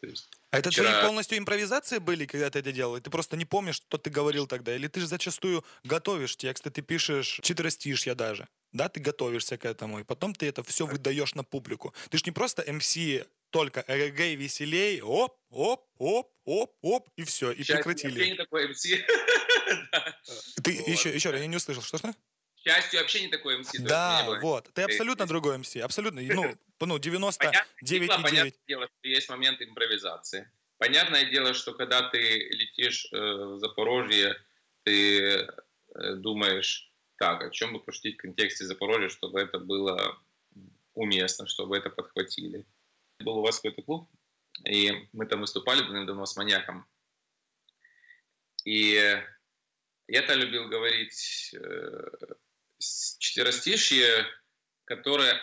То 0.00 0.06
есть 0.06 0.28
А 0.50 0.58
это 0.58 0.70
Вчера- 0.70 0.90
твои 0.92 1.02
полностью 1.06 1.38
импровизации 1.38 1.98
были, 1.98 2.24
когда 2.24 2.48
ты 2.50 2.60
это 2.60 2.72
делал? 2.72 2.96
И 2.96 3.00
ты 3.00 3.10
просто 3.10 3.36
не 3.36 3.44
помнишь, 3.44 3.76
что 3.76 3.98
ты 3.98 4.10
говорил 4.10 4.46
тогда? 4.46 4.74
Или 4.74 4.86
ты 4.88 5.00
же 5.00 5.06
зачастую 5.06 5.64
готовишь 5.84 6.36
тексты, 6.36 6.70
ты 6.70 6.82
пишешь 6.82 7.40
четверостишья 7.42 8.14
даже? 8.14 8.46
Да, 8.72 8.88
ты 8.88 9.00
готовишься 9.00 9.56
к 9.58 9.64
этому, 9.64 9.98
и 10.00 10.04
потом 10.04 10.34
ты 10.34 10.46
это 10.46 10.62
все 10.62 10.86
выдаешь 10.86 11.34
на 11.34 11.42
публику. 11.42 11.94
Ты 12.10 12.18
же 12.18 12.24
не 12.26 12.32
просто 12.32 12.62
МС 12.72 12.96
только 13.50 13.82
эгэгэй, 13.88 14.36
веселей, 14.36 15.00
оп, 15.00 15.36
оп, 15.50 15.86
оп, 15.98 16.30
оп, 16.44 16.74
оп, 16.82 17.08
и 17.16 17.24
все, 17.24 17.50
и 17.50 17.62
К 17.62 17.66
счастью, 17.66 17.76
Я 17.76 17.82
прекратили. 17.82 18.24
не 18.30 18.34
такой 18.36 18.70
MC. 18.70 19.04
Ты 20.62 20.70
еще, 20.72 21.10
еще 21.14 21.30
раз, 21.30 21.40
я 21.40 21.46
не 21.46 21.56
услышал, 21.56 21.82
что 21.82 21.98
что? 21.98 22.12
К 22.12 22.16
счастью, 22.68 23.00
вообще 23.00 23.22
не 23.22 23.28
такой 23.28 23.56
у 23.56 23.62
Да, 23.80 24.38
вот, 24.40 24.70
ты 24.74 24.82
абсолютно 24.82 25.26
другой 25.26 25.58
МС, 25.58 25.76
абсолютно, 25.76 26.20
ну, 26.20 26.54
ну 26.80 26.98
99,9. 26.98 27.38
Понятное 27.38 28.22
понятное 28.22 28.52
дело, 28.66 28.86
что 28.86 29.08
есть 29.08 29.28
момент 29.28 29.62
импровизации. 29.62 30.50
Понятное 30.78 31.24
дело, 31.24 31.54
что 31.54 31.72
когда 31.72 32.08
ты 32.08 32.18
летишь 32.18 33.08
э, 33.12 33.16
в 33.16 33.58
Запорожье, 33.58 34.36
ты 34.84 35.20
э, 35.32 35.48
думаешь, 36.14 36.92
так, 37.16 37.42
о 37.42 37.50
чем 37.50 37.72
бы 37.72 37.80
пошутить 37.80 38.14
в 38.14 38.22
контексте 38.22 38.64
Запорожья, 38.64 39.08
чтобы 39.08 39.40
это 39.40 39.58
было 39.58 40.16
уместно, 40.94 41.46
чтобы 41.46 41.76
это 41.76 41.90
подхватили. 41.90 42.64
Был 43.20 43.38
у 43.38 43.42
вас 43.42 43.56
какой-то 43.56 43.82
клуб 43.82 44.08
И 44.64 44.92
мы 45.12 45.26
там 45.26 45.40
выступали 45.40 45.82
давно 46.06 46.26
с 46.26 46.36
маньяком. 46.36 46.86
И 48.64 49.20
я-то 50.06 50.34
любил 50.34 50.68
говорить 50.68 51.54
э, 51.54 52.34
четверостишье, 53.18 54.26
которое 54.84 55.40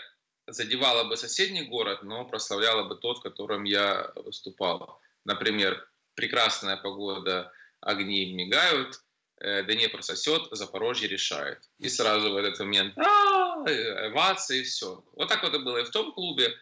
задевало 0.47 1.05
бы 1.05 1.17
соседний 1.17 1.63
город, 1.63 2.03
но 2.03 2.25
прославляло 2.25 2.87
бы 2.87 2.95
тот, 2.95 3.19
в 3.19 3.21
котором 3.21 3.63
я 3.63 4.11
выступал. 4.15 5.01
Например, 5.23 5.87
прекрасная 6.13 6.77
погода, 6.77 7.51
огни 7.81 8.33
мигают, 8.33 8.99
э, 9.39 9.63
Днепр 9.63 10.03
сосет, 10.03 10.47
Запорожье 10.51 11.07
решает. 11.07 11.69
И 11.79 11.89
сразу 11.89 12.31
в 12.31 12.37
этот 12.37 12.59
момент 12.59 12.97
овации, 12.97 14.59
и 14.59 14.63
все. 14.63 15.03
Вот 15.13 15.27
так 15.27 15.41
вот 15.43 15.53
это 15.53 15.59
было 15.59 15.79
и 15.79 15.83
в 15.83 15.89
том 15.89 16.13
клубе. 16.13 16.53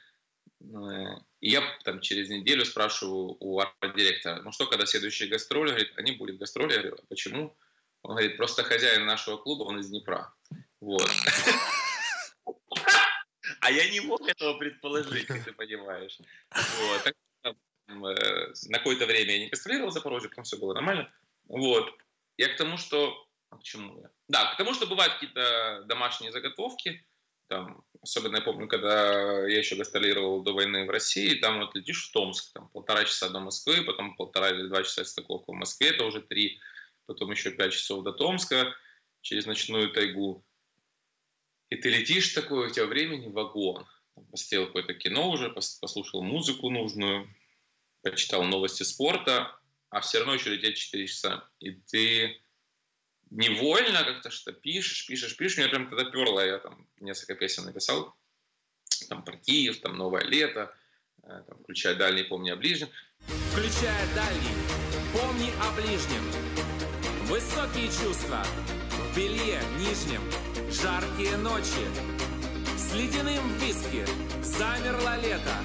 Э, 0.61 1.17
и 1.41 1.49
я 1.49 1.61
там 1.83 1.99
через 1.99 2.29
неделю 2.29 2.65
спрашиваю 2.65 3.35
у 3.39 3.59
арт-директора, 3.59 4.41
ну 4.43 4.51
что, 4.51 4.65
когда 4.67 4.85
следующие 4.85 5.29
гастроли? 5.29 5.69
Говорит, 5.69 5.93
они 5.97 6.13
будут 6.13 6.37
гастроли. 6.37 6.73
Я 6.73 6.79
говорю, 6.79 6.97
а 7.01 7.05
почему? 7.09 7.57
Он 8.03 8.11
говорит, 8.11 8.37
просто 8.37 8.63
хозяин 8.63 9.05
нашего 9.05 9.37
клуба, 9.37 9.63
он 9.63 9.79
из 9.79 9.89
Днепра. 9.89 10.33
Вот. 10.81 11.09
А 13.61 13.71
я 13.71 13.89
не 13.89 14.01
мог 14.01 14.27
этого 14.27 14.57
предположить, 14.57 15.27
ты 15.27 15.53
понимаешь. 15.53 16.19
Вот. 16.51 17.13
Э, 17.87 18.53
на 18.67 18.77
какое-то 18.77 19.05
время 19.05 19.31
я 19.31 19.39
не 19.39 19.49
гастролировал 19.49 19.89
в 19.89 19.93
Запорожье, 19.93 20.29
потом 20.29 20.43
все 20.43 20.57
было 20.57 20.73
нормально. 20.73 21.09
Вот. 21.47 21.97
Я 22.37 22.49
к 22.49 22.57
тому, 22.57 22.77
что... 22.77 23.25
А 23.49 23.57
к 23.57 23.63
чему 23.63 24.01
я? 24.01 24.09
Да, 24.27 24.53
к 24.53 24.57
тому, 24.57 24.73
что 24.73 24.87
бывают 24.87 25.13
какие-то 25.13 25.83
домашние 25.85 26.31
заготовки. 26.31 27.05
Там, 27.47 27.83
особенно 28.01 28.37
я 28.37 28.41
помню, 28.41 28.67
когда 28.67 29.47
я 29.47 29.59
еще 29.59 29.75
гастролировал 29.75 30.41
до 30.41 30.53
войны 30.53 30.85
в 30.85 30.89
России, 30.89 31.35
там 31.35 31.59
вот 31.59 31.75
летишь 31.75 32.07
в 32.07 32.11
Томск, 32.11 32.51
там 32.53 32.67
полтора 32.69 33.05
часа 33.05 33.29
до 33.29 33.39
Москвы, 33.39 33.83
потом 33.83 34.15
полтора 34.15 34.49
или 34.49 34.67
два 34.67 34.83
часа 34.83 35.05
стыковка 35.05 35.51
в 35.51 35.55
Москве, 35.55 35.89
это 35.89 36.05
уже 36.05 36.21
три, 36.21 36.59
потом 37.05 37.31
еще 37.31 37.51
пять 37.51 37.73
часов 37.73 38.03
до 38.03 38.11
Томска 38.11 38.75
через 39.21 39.45
ночную 39.45 39.91
тайгу. 39.91 40.45
И 41.69 41.75
ты 41.75 41.89
летишь 41.89 42.29
такой, 42.29 42.67
у 42.67 42.69
тебя 42.69 42.85
времени 42.85 43.27
вагон. 43.27 43.87
Посмотрел 44.31 44.67
какое-то 44.67 44.93
кино 44.93 45.31
уже, 45.31 45.49
послушал 45.49 46.21
музыку 46.21 46.69
нужную, 46.69 47.27
почитал 48.01 48.43
новости 48.43 48.83
спорта, 48.83 49.57
а 49.89 50.01
все 50.01 50.19
равно 50.19 50.35
еще 50.35 50.51
лететь 50.51 50.77
4 50.77 51.07
часа. 51.07 51.49
И 51.59 51.71
ты 51.71 52.39
невольно 53.31 54.03
как-то 54.03 54.29
что 54.29 54.51
пишешь, 54.51 55.07
пишешь, 55.07 55.35
пишешь. 55.35 55.57
Меня 55.57 55.69
прям 55.69 55.89
тогда 55.89 56.05
перло, 56.05 56.45
я 56.45 56.59
там 56.59 56.87
несколько 56.99 57.35
песен 57.35 57.65
написал, 57.65 58.15
там 59.09 59.23
про 59.23 59.37
Киев, 59.37 59.81
там 59.81 59.97
«Новое 59.97 60.23
лето», 60.23 60.75
э, 61.23 61.43
там, 61.47 61.63
включая 61.63 61.95
дальний, 61.95 62.23
помни 62.23 62.51
о 62.51 62.55
ближнем. 62.55 62.89
Включая 63.51 64.15
дальний, 64.15 64.55
помни 65.13 65.51
о 65.61 65.71
ближнем. 65.71 66.62
Высокие 67.27 67.85
чувства 67.85 68.43
в 68.89 69.15
белье 69.15 69.61
нижнем, 69.79 70.21
жаркие 70.69 71.37
ночи. 71.37 71.87
С 72.77 72.93
ледяным 72.93 73.57
виски 73.59 74.05
замерло 74.43 75.15
лето, 75.21 75.55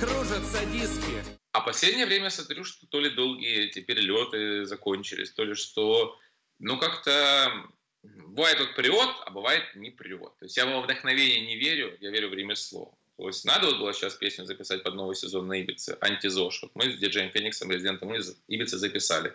кружатся 0.00 0.66
диски. 0.66 1.22
А 1.52 1.60
последнее 1.60 2.06
время 2.06 2.28
смотрю, 2.28 2.64
что 2.64 2.86
то 2.88 2.98
ли 2.98 3.10
долгие 3.10 3.66
эти 3.66 3.80
перелеты 3.80 4.64
закончились, 4.64 5.30
то 5.30 5.44
ли 5.44 5.54
что... 5.54 6.18
Ну, 6.58 6.76
как-то 6.76 7.68
бывает 8.02 8.58
вот 8.58 8.74
прет, 8.74 9.14
а 9.24 9.30
бывает 9.30 9.62
не 9.76 9.90
прет. 9.90 10.36
То 10.40 10.44
есть 10.44 10.56
я 10.56 10.66
во 10.66 10.80
вдохновение 10.80 11.46
не 11.46 11.56
верю, 11.56 11.96
я 12.00 12.10
верю 12.10 12.30
в 12.30 12.34
ремесло. 12.34 12.92
То 13.16 13.28
есть 13.28 13.44
надо 13.44 13.66
вот 13.66 13.78
было 13.78 13.92
сейчас 13.92 14.14
песню 14.14 14.44
записать 14.44 14.82
под 14.82 14.94
новый 14.94 15.14
сезон 15.14 15.46
на 15.46 15.60
Ибице, 15.60 15.96
антизош. 16.00 16.62
Вот 16.62 16.72
мы 16.74 16.90
с 16.90 16.98
диджеем 16.98 17.30
Фениксом, 17.30 17.70
резидентом 17.70 18.12
Ибицы 18.48 18.76
записали. 18.76 19.34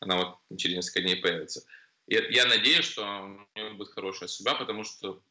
Она 0.00 0.16
вот 0.16 0.58
через 0.58 0.76
несколько 0.76 1.02
дней 1.02 1.16
появится. 1.16 1.64
Я, 2.06 2.26
я 2.28 2.46
надеюсь, 2.46 2.84
что 2.84 3.04
у 3.04 3.58
нее 3.58 3.70
будет 3.74 3.92
хорошая 3.92 4.28
судьба, 4.28 4.54
потому 4.54 4.84
что 4.84 5.22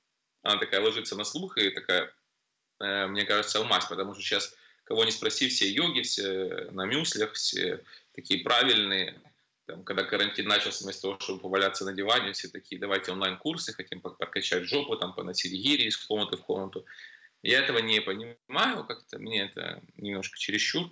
она 0.41 0.57
такая 0.57 0.81
ложится 0.81 1.15
на 1.15 1.25
слух 1.25 1.57
и 1.57 1.69
такая, 1.71 2.13
э, 2.79 3.07
мне 3.07 3.25
кажется, 3.25 3.59
алмаз, 3.59 3.85
потому 3.87 4.13
что 4.13 4.23
сейчас 4.23 4.55
кого 4.89 5.05
не 5.05 5.11
спроси, 5.11 5.49
все 5.49 5.69
йоги, 5.69 6.01
все 6.01 6.67
на 6.71 6.85
мюслях, 6.85 7.33
все 7.33 7.83
такие 8.13 8.43
правильные. 8.43 9.21
Там, 9.67 9.83
когда 9.83 10.03
карантин 10.03 10.47
начался, 10.47 10.83
вместо 10.83 11.03
того, 11.03 11.19
чтобы 11.19 11.41
поваляться 11.41 11.85
на 11.85 11.93
диване, 11.93 12.33
все 12.33 12.47
такие, 12.47 12.81
давайте 12.81 13.11
онлайн-курсы, 13.11 13.71
хотим 13.71 14.01
прокачать 14.01 14.63
жопу, 14.63 14.97
там, 14.97 15.13
поносить 15.13 15.51
гири 15.51 15.83
из 15.83 15.97
комнаты 15.97 16.37
в 16.37 16.41
комнату. 16.41 16.87
Я 17.43 17.59
этого 17.59 17.77
не 17.77 18.01
понимаю, 18.01 18.83
как-то 18.83 19.19
мне 19.19 19.43
это 19.43 19.83
немножко 19.95 20.39
чересчур. 20.39 20.89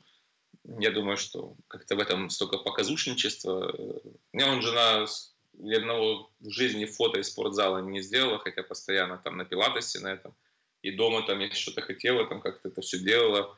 Я 0.79 0.91
думаю, 0.91 1.17
что 1.17 1.55
как-то 1.67 1.95
в 1.95 1.99
этом 1.99 2.29
столько 2.29 2.57
показушничества. 2.57 3.71
У 3.73 4.17
меня 4.33 4.51
он 4.51 4.61
жена 4.61 5.05
ни 5.53 5.73
одного 5.73 6.29
в 6.39 6.49
жизни 6.49 6.85
фото 6.85 7.19
из 7.19 7.29
спортзала 7.29 7.79
не 7.79 8.01
сделала, 8.01 8.39
хотя 8.39 8.63
постоянно 8.63 9.17
там 9.17 9.37
на 9.37 9.45
пилатесе 9.45 9.99
на 9.99 10.07
этом. 10.07 10.35
И 10.81 10.91
дома 10.91 11.25
там, 11.25 11.39
если 11.39 11.55
что-то 11.55 11.81
хотела, 11.81 12.27
там 12.27 12.41
как-то 12.41 12.69
это 12.69 12.81
все 12.81 12.99
делала 12.99 13.57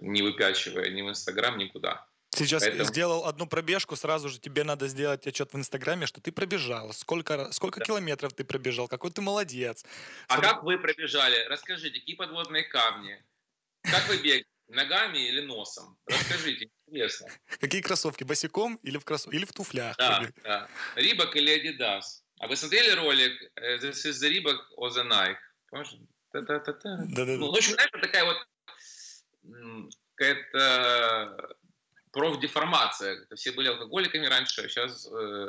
не 0.00 0.22
выпячивая 0.22 0.90
ни 0.90 1.02
в 1.02 1.08
Инстаграм, 1.08 1.56
никуда. 1.56 2.06
Сейчас 2.34 2.62
Поэтому... 2.62 2.84
сделал 2.84 3.24
одну 3.24 3.46
пробежку, 3.46 3.96
сразу 3.96 4.28
же 4.28 4.38
тебе 4.38 4.62
надо 4.62 4.86
сделать 4.86 5.26
отчет 5.26 5.52
в 5.52 5.56
Инстаграме, 5.56 6.06
что 6.06 6.20
ты 6.20 6.30
пробежал, 6.30 6.92
сколько, 6.92 7.50
сколько 7.52 7.80
да. 7.80 7.86
километров 7.86 8.34
ты 8.34 8.44
пробежал, 8.44 8.86
какой 8.86 9.10
ты 9.10 9.22
молодец. 9.22 9.84
А 10.28 10.34
что... 10.34 10.42
как 10.42 10.62
вы 10.62 10.78
пробежали? 10.78 11.46
Расскажите, 11.48 11.98
какие 11.98 12.16
подводные 12.16 12.64
камни? 12.64 13.22
Как 13.82 14.08
вы 14.08 14.18
бегаете? 14.18 14.46
Ногами 14.68 15.18
или 15.18 15.40
носом? 15.40 15.98
Расскажите, 16.06 16.70
интересно. 16.86 17.28
Какие 17.60 17.80
кроссовки? 17.80 18.24
Босиком 18.24 18.76
или 18.82 18.98
в, 18.98 19.04
кросс... 19.04 19.26
или 19.28 19.44
в 19.44 19.52
туфлях? 19.52 19.96
Да, 19.96 20.26
да. 20.44 20.68
Рибок 20.94 21.34
или 21.36 21.56
Adidas? 21.56 22.22
А 22.38 22.46
вы 22.46 22.56
смотрели 22.56 22.90
ролик 22.90 23.32
э, 23.56 23.78
This 23.78 24.06
is 24.06 24.22
the 24.22 24.30
Reebok 24.30 24.58
or 24.76 24.90
the 24.90 25.08
Nike? 25.08 25.36
Помнишь? 25.70 25.94
Да-да-да. 26.32 27.36
Ну, 27.36 27.50
в 27.50 27.56
общем, 27.56 27.74
это 27.74 27.98
такая 27.98 28.24
вот 28.24 28.36
какая-то 30.14 31.56
профдеформация. 32.12 33.26
Все 33.34 33.52
были 33.52 33.68
алкоголиками 33.68 34.26
раньше, 34.26 34.62
а 34.62 34.68
сейчас 34.68 35.06
э, 35.06 35.46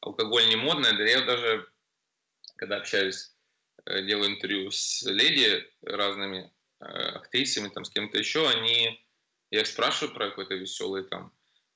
алкоголь 0.00 0.48
не 0.48 0.56
модный. 0.56 0.96
Да 0.96 1.04
я 1.04 1.20
даже, 1.22 1.66
когда 2.56 2.78
общаюсь, 2.78 3.32
э, 3.86 4.02
делаю 4.02 4.30
интервью 4.30 4.70
с 4.70 5.02
леди 5.02 5.64
разными 5.82 6.46
э, 6.46 6.50
актрисами, 6.80 7.68
там, 7.68 7.84
с 7.84 7.90
кем-то 7.90 8.18
еще, 8.18 8.48
они, 8.48 9.04
я 9.50 9.60
их 9.60 9.66
спрашиваю 9.66 10.14
про 10.14 10.30
какой-то 10.30 10.54
веселый 10.54 11.04
там, 11.04 11.32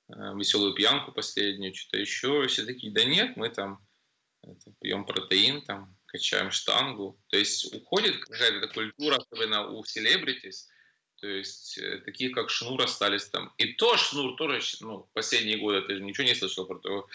э, 0.09 0.15
веселую 0.37 0.75
пьянку 0.75 1.13
последнюю, 1.13 1.75
что-то 1.75 1.99
еще, 1.99 2.47
все 2.49 2.65
такие, 2.65 2.93
да 2.93 3.05
нет, 3.05 3.37
мы 3.37 3.51
там 3.51 3.87
это, 4.43 4.73
пьем 4.81 5.05
протеин, 5.05 5.63
там, 5.63 5.97
качаем 6.07 6.51
штангу. 6.51 7.21
То 7.29 7.39
есть 7.39 7.75
уходит 7.75 8.19
какая-то 8.25 8.69
культура, 8.69 9.17
особенно 9.17 9.69
у 9.69 9.85
селебритис, 9.85 10.69
то 11.21 11.29
есть 11.29 11.79
э, 11.79 11.99
такие, 12.05 12.31
как 12.31 12.51
Шнур, 12.51 12.83
остались 12.83 13.27
там. 13.27 13.53
И 13.57 13.73
то 13.75 13.97
Шнур 13.97 14.37
тоже, 14.37 14.61
ну, 14.81 15.09
последние 15.15 15.59
годы 15.59 15.83
ты 15.83 15.97
же 15.97 16.03
ничего 16.03 16.27
не 16.27 16.35
слышал 16.35 16.67
про 16.67 16.79
то, 16.79 17.09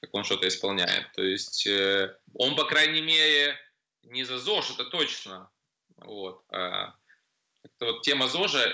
как 0.00 0.14
он 0.14 0.24
что-то 0.24 0.48
исполняет. 0.48 1.12
То 1.12 1.22
есть 1.22 1.66
э, 1.66 2.16
он, 2.34 2.56
по 2.56 2.64
крайней 2.64 3.02
мере, 3.02 3.54
не 4.02 4.24
за 4.24 4.38
ЗОЖ, 4.38 4.72
это 4.72 4.84
точно. 4.84 5.50
Вот. 5.96 6.42
А, 6.48 6.94
вот 7.80 8.02
тема 8.02 8.28
ЗОЖа, 8.28 8.72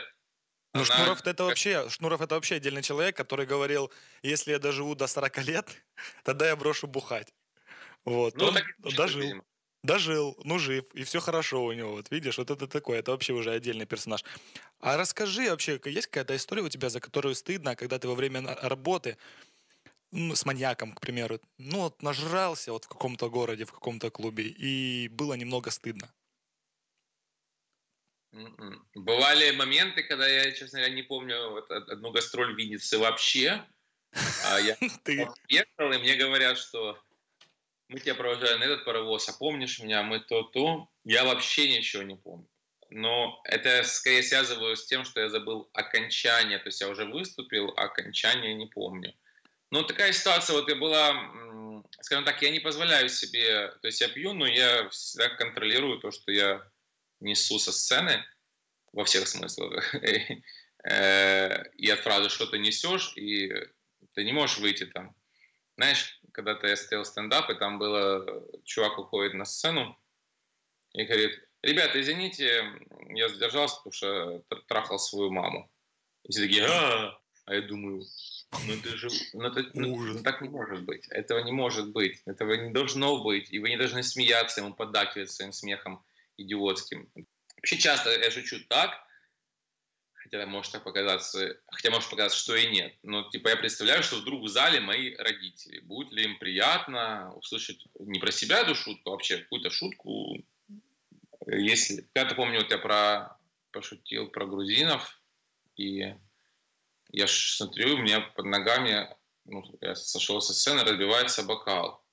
ну, 0.75 0.83
она... 0.83 0.85
Шнуров 0.85 1.27
это 1.27 1.45
вообще, 1.45 1.89
Шнуров 1.89 2.21
это 2.21 2.35
вообще 2.35 2.57
отдельный 2.57 2.83
человек, 2.83 3.17
который 3.17 3.47
говорил, 3.47 3.91
если 4.23 4.53
я 4.53 4.59
доживу 4.59 4.95
до 4.95 5.07
40 5.07 5.39
лет, 5.45 5.71
тогда 6.25 6.49
я 6.49 6.57
брошу 6.57 6.87
бухать. 6.87 7.33
Вот. 8.05 8.37
Ну, 8.37 8.47
он 8.47 8.55
так 8.55 8.65
дожил. 8.79 9.21
Видимо 9.21 9.45
дожил, 9.87 10.37
ну 10.45 10.59
жив, 10.59 10.85
и 10.95 11.05
все 11.05 11.21
хорошо 11.21 11.65
у 11.65 11.73
него. 11.73 11.93
Вот 11.93 12.11
видишь, 12.11 12.39
вот 12.39 12.51
это 12.51 12.67
такое, 12.67 12.99
это 12.99 13.13
вообще 13.13 13.33
уже 13.33 13.53
отдельный 13.53 13.87
персонаж. 13.87 14.25
А 14.81 14.97
расскажи 14.97 15.49
вообще, 15.49 15.81
есть 15.85 16.09
какая-то 16.09 16.37
история 16.37 16.63
у 16.63 16.69
тебя, 16.69 16.91
за 16.91 17.01
которую 17.01 17.35
стыдно, 17.35 17.77
когда 17.77 17.99
ты 17.99 18.09
во 18.09 18.15
время 18.15 18.57
работы 18.63 19.17
ну, 20.11 20.35
с 20.35 20.45
маньяком, 20.45 20.93
к 20.93 21.01
примеру, 21.01 21.41
ну 21.59 21.83
вот 21.83 22.03
нажрался 22.03 22.73
вот 22.73 22.85
в 22.85 22.89
каком-то 22.89 23.31
городе, 23.31 23.65
в 23.65 23.73
каком-то 23.73 24.11
клубе, 24.11 24.45
и 24.45 25.09
было 25.09 25.35
немного 25.35 25.71
стыдно? 25.71 26.13
М-м. 28.37 28.87
Бывали 28.95 29.50
моменты, 29.52 30.02
когда 30.02 30.28
я, 30.28 30.52
честно 30.52 30.78
говоря, 30.78 30.95
не 30.95 31.02
помню 31.02 31.50
вот, 31.50 31.71
одну 31.71 32.11
гастроль 32.11 32.55
в 32.55 32.59
Виннице 32.59 32.99
вообще. 32.99 33.64
А 34.45 34.61
я 34.61 34.76
приехал, 35.05 35.93
и 35.93 35.99
мне 35.99 36.16
говорят, 36.16 36.59
что 36.59 36.99
мы 37.88 37.99
тебя 37.99 38.14
провожали 38.14 38.59
на 38.59 38.64
этот 38.64 38.85
паровоз, 38.85 39.28
а 39.28 39.33
помнишь 39.33 39.81
меня, 39.81 40.02
мы 40.02 40.21
то-то. 40.21 40.88
Я 41.05 41.25
вообще 41.25 41.76
ничего 41.76 42.02
не 42.02 42.16
помню. 42.16 42.47
Но 42.90 43.40
это 43.45 43.83
скорее 43.85 44.23
связываю 44.23 44.76
с 44.76 44.87
тем, 44.87 45.05
что 45.05 45.21
я 45.21 45.28
забыл 45.28 45.69
окончание, 45.73 46.59
то 46.59 46.69
есть 46.69 46.81
я 46.81 46.88
уже 46.88 47.05
выступил, 47.05 47.73
а 47.76 47.85
окончание 47.85 48.55
не 48.55 48.66
помню. 48.66 49.14
Ну, 49.71 49.83
такая 49.83 50.12
ситуация, 50.12 50.55
вот 50.55 50.69
я 50.69 50.76
была, 50.76 51.83
скажем 52.00 52.25
так, 52.25 52.40
я 52.43 52.50
не 52.50 52.61
позволяю 52.61 53.09
себе, 53.09 53.73
то 53.81 53.88
есть 53.88 54.00
я 54.00 54.09
пью, 54.09 54.35
но 54.35 54.47
я 54.47 54.88
всегда 54.90 55.28
контролирую 55.31 55.99
то, 55.99 56.12
что 56.12 56.31
я 56.31 56.71
несу 57.21 57.59
со 57.59 57.73
сцены 57.73 58.25
во 58.93 59.05
всех 59.05 59.29
смыслах. 59.29 59.95
э, 60.85 61.71
и 61.75 61.91
от 61.91 62.01
фразы 62.01 62.29
«что 62.29 62.47
ты 62.47 62.59
несешь», 62.59 63.13
и 63.17 63.53
ты 64.15 64.25
не 64.25 64.33
можешь 64.33 64.59
выйти 64.59 64.87
там. 64.87 65.15
Знаешь, 65.77 66.21
когда-то 66.33 66.67
я 66.67 66.77
стоял 66.77 67.05
стендап, 67.05 67.51
и 67.51 67.55
там 67.55 67.79
было, 67.79 68.45
чувак 68.65 68.99
уходит 68.99 69.35
на 69.35 69.45
сцену 69.45 69.99
и 70.93 71.05
говорит, 71.05 71.39
ребята, 71.63 72.01
извините, 72.01 72.65
я 73.11 73.29
задержался, 73.29 73.77
потому 73.77 73.93
что 73.93 74.43
трахал 74.69 74.99
свою 74.99 75.31
маму. 75.31 75.71
И 76.25 76.33
все 76.33 76.43
такие, 76.43 76.65
а, 76.67 77.21
а 77.45 77.55
я 77.55 77.63
думаю, 77.63 78.05
ну 78.67 78.73
это 78.73 78.97
же, 78.97 79.09
ну, 79.35 79.45
это, 79.45 79.71
ну, 79.75 79.97
ну, 79.97 80.23
так 80.23 80.41
не 80.41 80.49
может 80.49 80.85
быть, 80.85 81.07
этого 81.09 81.41
не 81.41 81.53
может 81.53 81.93
быть, 81.93 82.23
этого 82.25 82.55
не 82.55 82.73
должно 82.73 83.23
быть, 83.23 83.53
и 83.53 83.59
вы 83.59 83.69
не 83.69 83.77
должны 83.77 84.03
смеяться 84.03 84.61
ему, 84.61 84.75
поддакивать 84.75 85.31
своим 85.31 85.53
смехом 85.53 86.05
идиотским. 86.37 87.11
Вообще 87.57 87.78
часто 87.78 88.11
я 88.11 88.31
шучу 88.31 88.59
так, 88.69 88.93
хотя 90.12 90.45
может 90.47 90.73
так 90.73 90.85
показаться, 90.85 91.59
хотя 91.69 91.90
может 91.90 92.11
показаться, 92.11 92.38
что 92.38 92.57
и 92.57 92.66
нет. 92.69 92.95
Но 93.02 93.28
типа 93.31 93.49
я 93.49 93.57
представляю, 93.57 94.02
что 94.02 94.16
вдруг 94.16 94.43
в 94.43 94.49
зале 94.49 94.81
мои 94.81 95.14
родители. 95.16 95.81
Будет 95.81 96.12
ли 96.12 96.25
им 96.25 96.38
приятно 96.38 97.33
услышать 97.35 97.85
не 97.99 98.19
про 98.19 98.33
себя 98.33 98.61
эту 98.61 98.75
шутку, 98.75 99.11
а 99.11 99.12
вообще 99.12 99.38
какую-то 99.38 99.71
шутку. 99.71 100.37
Если 101.47 102.09
я-то 102.14 102.35
помню, 102.35 102.61
вот 102.61 102.71
я 102.71 102.78
про 102.78 103.38
пошутил 103.73 104.28
про 104.28 104.47
грузинов, 104.47 105.21
и 105.76 106.14
я 107.11 107.26
смотрю, 107.26 107.95
у 107.95 107.99
меня 107.99 108.21
под 108.21 108.47
ногами, 108.47 109.14
ну, 109.45 109.62
я 109.83 109.95
сошел 109.95 110.40
со 110.40 110.55
сцены, 110.55 110.83
разбивается 110.83 111.43
бокал. 111.43 112.06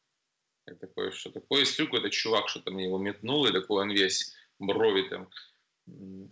Я 0.65 0.75
такой, 0.75 1.11
что 1.11 1.29
такое? 1.29 1.63
И 1.63 1.97
это 1.97 2.09
чувак 2.09 2.49
что-то 2.49 2.71
мне 2.71 2.85
его 2.85 2.97
метнул, 2.97 3.45
и 3.45 3.51
такой 3.51 3.83
он 3.83 3.91
весь 3.91 4.33
брови 4.59 5.09
там 5.09 5.29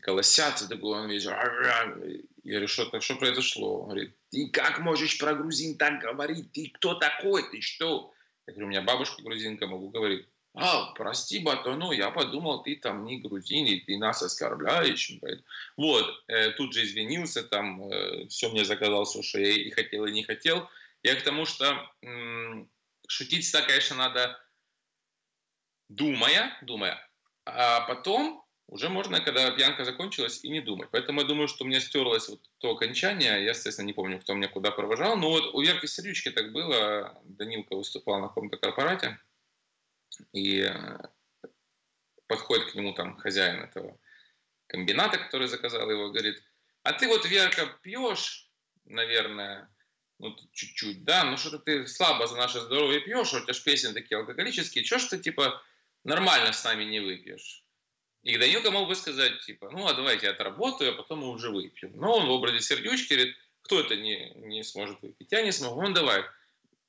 колосятся, 0.01 0.69
такой 0.69 0.99
он 0.99 1.09
весь... 1.09 1.25
Я 1.25 1.95
говорю, 2.43 2.67
что, 2.67 2.99
что 3.01 3.15
произошло? 3.15 3.81
Он 3.81 3.89
говорит, 3.89 4.15
ты 4.29 4.49
как 4.49 4.79
можешь 4.79 5.17
про 5.17 5.35
грузин 5.35 5.77
так 5.77 5.99
говорить? 5.99 6.51
Ты 6.53 6.69
кто 6.69 6.95
такой? 6.95 7.43
Ты 7.51 7.61
что? 7.61 8.13
Я 8.47 8.53
говорю, 8.53 8.67
у 8.67 8.69
меня 8.69 8.81
бабушка 8.81 9.21
грузинка, 9.21 9.67
могу 9.67 9.89
говорить. 9.89 10.25
А, 10.53 10.91
прости, 10.93 11.39
Батону, 11.39 11.91
я 11.91 12.11
подумал, 12.11 12.61
ты 12.63 12.75
там 12.75 13.05
не 13.05 13.19
грузин, 13.19 13.65
и 13.67 13.79
ты 13.79 13.97
нас 13.97 14.21
оскорбляешь. 14.21 15.11
Вот, 15.77 16.05
э, 16.27 16.51
тут 16.51 16.73
же 16.73 16.83
извинился, 16.83 17.43
там, 17.43 17.81
э, 17.89 18.27
все 18.27 18.49
мне 18.49 18.65
заказал, 18.65 19.05
все, 19.05 19.21
что 19.21 19.39
я 19.39 19.49
и 19.49 19.69
хотел, 19.69 20.05
и 20.05 20.11
не 20.11 20.23
хотел. 20.23 20.67
Я 21.03 21.15
к 21.15 21.23
тому, 21.23 21.45
что 21.45 21.89
шутить 23.11 23.43
всегда, 23.43 23.65
конечно, 23.65 23.95
надо 23.97 24.39
думая, 25.89 26.57
думая, 26.61 26.97
а 27.45 27.81
потом 27.81 28.45
уже 28.67 28.87
можно, 28.87 29.19
когда 29.19 29.51
пьянка 29.51 29.83
закончилась, 29.83 30.43
и 30.45 30.49
не 30.49 30.61
думать. 30.61 30.89
Поэтому 30.91 31.21
я 31.21 31.27
думаю, 31.27 31.49
что 31.49 31.65
у 31.65 31.67
меня 31.67 31.81
стерлось 31.81 32.29
вот 32.29 32.39
то 32.59 32.71
окончание. 32.71 33.43
Я, 33.43 33.49
естественно, 33.49 33.85
не 33.85 33.93
помню, 33.93 34.21
кто 34.21 34.33
меня 34.33 34.47
куда 34.47 34.71
провожал. 34.71 35.17
Но 35.17 35.29
вот 35.29 35.53
у 35.53 35.61
Верки 35.61 35.87
Сердючки 35.87 36.31
так 36.31 36.53
было. 36.53 37.19
Данилка 37.25 37.75
выступал 37.75 38.21
на 38.21 38.29
каком-то 38.29 38.55
корпорате. 38.55 39.19
И 40.31 40.61
э, 40.61 40.99
подходит 42.27 42.71
к 42.71 42.75
нему 42.75 42.93
там 42.93 43.17
хозяин 43.17 43.61
этого 43.61 43.99
комбината, 44.67 45.17
который 45.17 45.49
заказал 45.49 45.89
его, 45.91 46.09
говорит, 46.09 46.41
а 46.83 46.93
ты 46.93 47.07
вот, 47.09 47.25
Верка, 47.25 47.65
пьешь, 47.81 48.49
наверное, 48.85 49.69
ну, 50.21 50.35
чуть-чуть, 50.53 51.03
да, 51.03 51.23
ну 51.23 51.37
что-то 51.37 51.59
ты 51.59 51.87
слабо 51.87 52.27
за 52.27 52.35
наше 52.35 52.59
здоровье 52.59 53.01
пьешь, 53.01 53.33
у 53.33 53.41
тебя 53.41 53.53
же 53.53 53.63
песни 53.63 53.91
такие 53.91 54.19
алкоголические, 54.19 54.83
что 54.85 54.99
ж 54.99 55.05
ты, 55.05 55.17
типа, 55.17 55.61
нормально 56.03 56.53
с 56.53 56.63
нами 56.63 56.83
не 56.83 56.99
выпьешь? 56.99 57.65
И 58.23 58.37
Данилка 58.37 58.69
мог 58.69 58.87
бы 58.87 58.95
сказать, 58.95 59.41
типа, 59.41 59.71
ну, 59.71 59.87
а 59.87 59.93
давайте 59.93 60.27
я 60.27 60.33
отработаю, 60.33 60.91
а 60.91 60.95
потом 60.95 61.19
мы 61.19 61.29
уже 61.29 61.49
выпьем. 61.49 61.91
Но 61.95 62.17
он 62.17 62.27
в 62.27 62.29
образе 62.29 62.59
сердючки 62.59 63.13
говорит, 63.13 63.35
кто 63.63 63.79
это 63.79 63.95
не, 63.95 64.31
не 64.35 64.63
сможет 64.63 65.01
выпить? 65.01 65.31
Я 65.31 65.41
не 65.41 65.51
смогу. 65.51 65.81
Он 65.81 65.93
давай. 65.93 66.23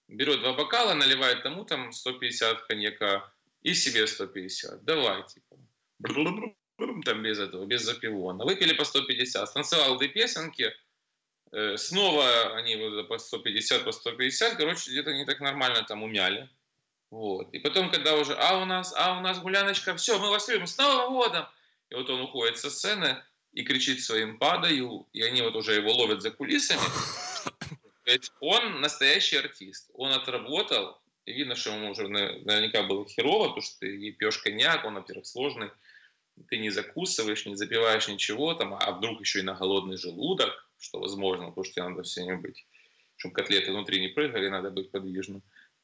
Берет 0.08 0.40
два 0.40 0.52
бокала, 0.52 0.92
наливает 0.92 1.42
тому 1.42 1.64
там 1.64 1.92
150 1.92 2.62
коньяка 2.64 3.32
и 3.62 3.72
себе 3.72 4.06
150. 4.06 4.84
Давай, 4.84 5.26
типа. 5.26 5.56
Там 7.04 7.22
без 7.22 7.38
этого, 7.38 7.64
без 7.64 7.82
запивона. 7.82 8.44
Выпили 8.44 8.74
по 8.74 8.84
150. 8.84 9.48
Станцевал 9.48 9.96
две 9.98 10.08
песенки. 10.08 10.70
Э, 11.52 11.76
снова 11.76 12.56
они 12.56 12.76
по 13.08 13.18
150, 13.18 13.84
по 13.84 13.92
150. 13.92 14.56
Короче, 14.56 14.90
где-то 14.90 15.12
не 15.12 15.24
так 15.24 15.40
нормально 15.40 15.82
там 15.82 16.02
умяли. 16.02 16.48
Вот. 17.10 17.52
И 17.52 17.58
потом, 17.58 17.90
когда 17.90 18.16
уже, 18.16 18.34
а 18.34 18.58
у 18.58 18.64
нас, 18.64 18.94
а 18.96 19.18
у 19.18 19.20
нас 19.20 19.38
гуляночка, 19.38 19.94
все, 19.96 20.18
мы 20.18 20.30
вас 20.30 20.48
любим, 20.48 20.66
с 20.66 20.78
Новым 20.78 21.12
годом! 21.12 21.46
И 21.90 21.94
вот 21.94 22.08
он 22.08 22.22
уходит 22.22 22.56
со 22.56 22.70
сцены 22.70 23.22
и 23.52 23.64
кричит 23.64 24.02
своим 24.02 24.38
«падаю», 24.38 25.06
и 25.12 25.20
они 25.20 25.42
вот 25.42 25.54
уже 25.54 25.74
его 25.74 25.92
ловят 25.92 26.22
за 26.22 26.30
кулисами. 26.30 26.80
Он 28.40 28.80
настоящий 28.80 29.36
артист. 29.36 29.90
Он 29.92 30.10
отработал, 30.12 31.02
и 31.26 31.32
видно, 31.34 31.54
что 31.54 31.70
ему 31.70 31.90
уже 31.90 32.08
наверняка 32.08 32.82
было 32.82 33.06
херово, 33.06 33.48
потому 33.48 33.60
что 33.60 33.80
ты 33.80 34.10
пьешь 34.12 34.38
коньяк, 34.38 34.86
он, 34.86 34.94
во-первых, 34.94 35.26
сложный, 35.26 35.70
ты 36.48 36.56
не 36.56 36.70
закусываешь, 36.70 37.44
не 37.44 37.56
запиваешь 37.56 38.08
ничего, 38.08 38.54
там, 38.54 38.74
а 38.74 38.90
вдруг 38.92 39.20
еще 39.20 39.40
и 39.40 39.42
на 39.42 39.54
голодный 39.54 39.98
желудок, 39.98 40.66
что 40.82 40.98
возможно, 40.98 41.46
потому 41.46 41.64
что 41.64 41.74
тебе 41.74 41.88
надо 41.88 42.02
все 42.02 42.22
время 42.22 42.40
быть, 42.40 42.66
чтобы 43.16 43.34
котлеты 43.34 43.70
внутри 43.72 44.00
не 44.00 44.08
прыгали, 44.08 44.48
надо 44.48 44.70
быть 44.70 44.90
подвижным. 44.90 45.42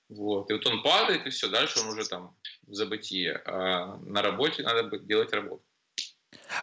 Вот. 0.09 0.51
И 0.51 0.55
вот 0.55 0.67
он 0.67 0.83
падает, 0.83 1.27
и 1.27 1.31
все, 1.31 1.49
дальше 1.49 1.81
он 1.81 1.89
уже 1.89 2.09
там 2.09 2.37
в 2.67 2.75
забытие. 2.75 3.43
А 3.45 3.97
на 3.99 4.23
работе 4.23 4.63
надо 4.63 4.99
делать 4.99 5.33
работу. 5.33 5.63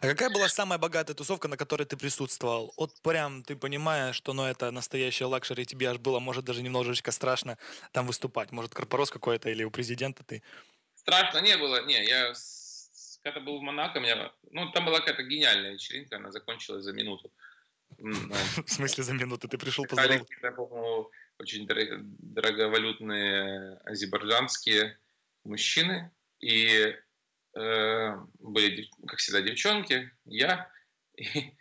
какая 0.00 0.30
была 0.30 0.48
самая 0.48 0.78
богатая 0.78 1.14
тусовка, 1.14 1.48
на 1.48 1.56
которой 1.56 1.84
ты 1.84 1.96
присутствовал? 1.96 2.72
Вот 2.76 3.00
прям 3.02 3.42
ты 3.42 3.56
понимаешь, 3.56 4.16
что 4.16 4.32
ну, 4.32 4.44
это 4.44 4.70
настоящая 4.70 5.26
luxury, 5.26 5.64
тебе 5.64 5.88
аж 5.88 5.98
было, 5.98 6.18
может, 6.18 6.44
даже 6.44 6.62
немножечко 6.62 7.12
страшно 7.12 7.56
там 7.92 8.06
выступать. 8.06 8.52
Может, 8.52 8.74
корпорос 8.74 9.10
какой-то 9.10 9.48
или 9.48 9.64
у 9.64 9.70
президента 9.70 10.24
ты? 10.24 10.42
Страшно 10.94 11.38
не 11.38 11.56
было. 11.56 11.84
Не, 11.86 12.04
я 12.04 12.34
когда 13.26 13.40
был 13.40 13.58
в 13.58 13.62
Монако, 13.62 13.98
меня, 13.98 14.32
ну, 14.52 14.70
там 14.70 14.84
была 14.84 15.00
какая-то 15.00 15.24
гениальная 15.24 15.72
вечеринка, 15.72 16.16
она 16.16 16.30
закончилась 16.30 16.84
за 16.84 16.92
минуту. 16.92 17.32
В 17.98 18.70
смысле 18.70 19.04
за 19.04 19.14
минуту? 19.14 19.48
Ты 19.48 19.58
пришел 19.58 19.84
поздороваться? 19.84 20.26
очень 21.38 21.66
дороговалютные 21.66 23.78
азербайджанские 23.84 24.98
мужчины. 25.44 26.10
И 26.40 26.94
э, 27.54 28.16
были, 28.38 28.90
как 29.06 29.18
всегда, 29.18 29.40
девчонки, 29.40 30.10
я. 30.24 30.70
И 31.16 31.54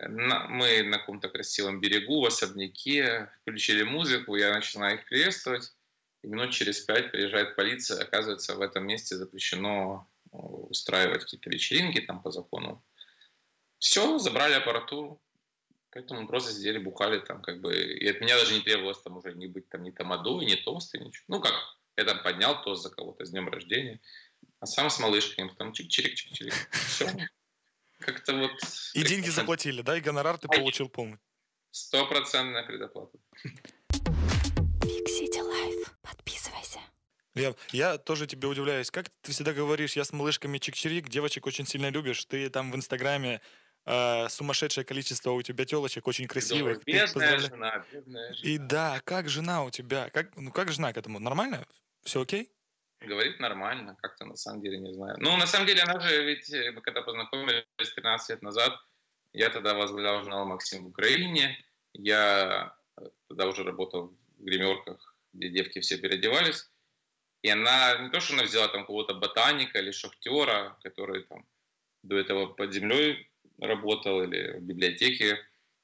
на, 0.00 0.48
мы 0.48 0.82
на 0.82 0.98
каком-то 0.98 1.28
красивом 1.28 1.80
берегу, 1.80 2.22
в 2.22 2.26
особняке, 2.26 3.30
включили 3.42 3.82
музыку, 3.82 4.36
я 4.36 4.52
начинаю 4.52 4.98
их 4.98 5.04
приветствовать. 5.06 5.72
И 6.22 6.28
минут 6.28 6.50
через 6.50 6.80
пять 6.80 7.10
приезжает 7.10 7.56
полиция, 7.56 8.02
оказывается, 8.02 8.54
в 8.54 8.60
этом 8.60 8.86
месте 8.86 9.16
запрещено 9.16 10.08
э, 10.32 10.36
устраивать 10.36 11.24
какие-то 11.24 11.50
вечеринки 11.50 12.00
там 12.00 12.22
по 12.22 12.30
закону. 12.30 12.84
Все, 13.78 14.18
забрали 14.18 14.54
аппаратуру, 14.54 15.20
Поэтому 15.92 16.22
мы 16.22 16.26
просто 16.26 16.52
сидели, 16.52 16.78
бухали 16.78 17.20
там, 17.20 17.42
как 17.42 17.60
бы, 17.60 17.74
и 17.74 18.08
от 18.08 18.20
меня 18.20 18.38
даже 18.38 18.54
не 18.54 18.60
требовалось 18.60 19.02
там 19.02 19.18
уже 19.18 19.34
не 19.34 19.46
быть 19.46 19.68
там 19.68 19.82
ни 19.82 19.90
тамадой, 19.90 20.46
ни 20.46 20.54
тосты, 20.54 20.98
ничего. 20.98 21.24
Ну 21.28 21.40
как, 21.40 21.52
я 21.96 22.04
там 22.04 22.22
поднял 22.22 22.62
тост 22.62 22.82
за 22.82 22.90
кого-то 22.90 23.26
с 23.26 23.30
днем 23.30 23.48
рождения, 23.48 24.00
а 24.58 24.66
сам 24.66 24.88
с 24.88 24.98
малышкой 24.98 25.50
там 25.58 25.72
чик-чирик-чик-чирик. 25.72 26.54
Все. 26.70 27.10
Как-то 27.98 28.34
вот... 28.36 28.52
И 28.94 29.02
деньги 29.04 29.28
заплатили, 29.28 29.82
да? 29.82 29.98
И 29.98 30.00
гонорар 30.00 30.38
ты 30.38 30.48
получил 30.48 30.88
полный? 30.88 31.18
Стопроцентная 31.70 32.64
предоплата. 32.64 33.18
Big 34.80 35.06
City 35.06 35.40
Life. 35.40 35.90
Подписывайся. 36.00 36.80
Я, 37.34 37.54
я 37.70 37.98
тоже 37.98 38.26
тебе 38.26 38.48
удивляюсь. 38.48 38.90
Как 38.90 39.10
ты 39.20 39.32
всегда 39.32 39.52
говоришь, 39.52 39.94
я 39.96 40.04
с 40.04 40.12
малышками 40.12 40.58
чик-чирик, 40.58 41.08
девочек 41.08 41.46
очень 41.46 41.66
сильно 41.66 41.90
любишь. 41.90 42.24
Ты 42.24 42.48
там 42.50 42.72
в 42.72 42.76
Инстаграме 42.76 43.40
э, 43.84 44.28
сумасшедшее 44.28 44.84
количество 44.84 45.32
у 45.32 45.42
тебя 45.42 45.64
телочек, 45.64 46.06
очень 46.06 46.26
красивых. 46.26 46.84
Бедная 46.84 47.38
жена, 47.38 47.84
бедная 47.92 48.34
жена. 48.34 48.50
И 48.50 48.58
да, 48.58 49.00
как 49.04 49.28
жена 49.28 49.64
у 49.64 49.70
тебя? 49.70 50.10
Как, 50.10 50.36
ну 50.36 50.50
как 50.50 50.72
жена 50.72 50.92
к 50.92 50.96
этому? 50.96 51.18
Нормально? 51.18 51.66
Все 52.02 52.22
окей? 52.22 52.50
Говорит 53.00 53.40
нормально, 53.40 53.96
как-то 54.00 54.24
на 54.24 54.36
самом 54.36 54.62
деле 54.62 54.78
не 54.78 54.92
знаю. 54.92 55.16
Ну, 55.18 55.36
на 55.36 55.46
самом 55.46 55.66
деле, 55.66 55.82
она 55.82 55.98
же 55.98 56.24
ведь, 56.24 56.52
э, 56.52 56.70
мы 56.70 56.82
когда 56.82 57.02
познакомились 57.02 57.64
13 57.96 58.30
лет 58.30 58.42
назад, 58.42 58.72
я 59.32 59.50
тогда 59.50 59.74
возглавлял 59.74 60.22
журнал 60.22 60.46
«Максим» 60.46 60.84
в 60.84 60.88
Украине, 60.88 61.58
я 61.94 62.76
э, 62.96 63.08
тогда 63.28 63.48
уже 63.48 63.64
работал 63.64 64.16
в 64.38 64.44
гримерках, 64.44 65.16
где 65.32 65.48
девки 65.48 65.80
все 65.80 65.98
переодевались, 65.98 66.70
и 67.42 67.48
она, 67.48 67.96
не 67.98 68.10
то, 68.10 68.20
что 68.20 68.34
она 68.34 68.44
взяла 68.44 68.68
там 68.68 68.86
кого-то 68.86 69.14
ботаника 69.14 69.78
или 69.80 69.90
шахтера, 69.90 70.78
который 70.82 71.24
там 71.24 71.44
до 72.04 72.16
этого 72.16 72.46
под 72.46 72.72
землей 72.72 73.31
работал 73.66 74.22
или 74.22 74.58
в 74.58 74.62
библиотеке 74.62 75.38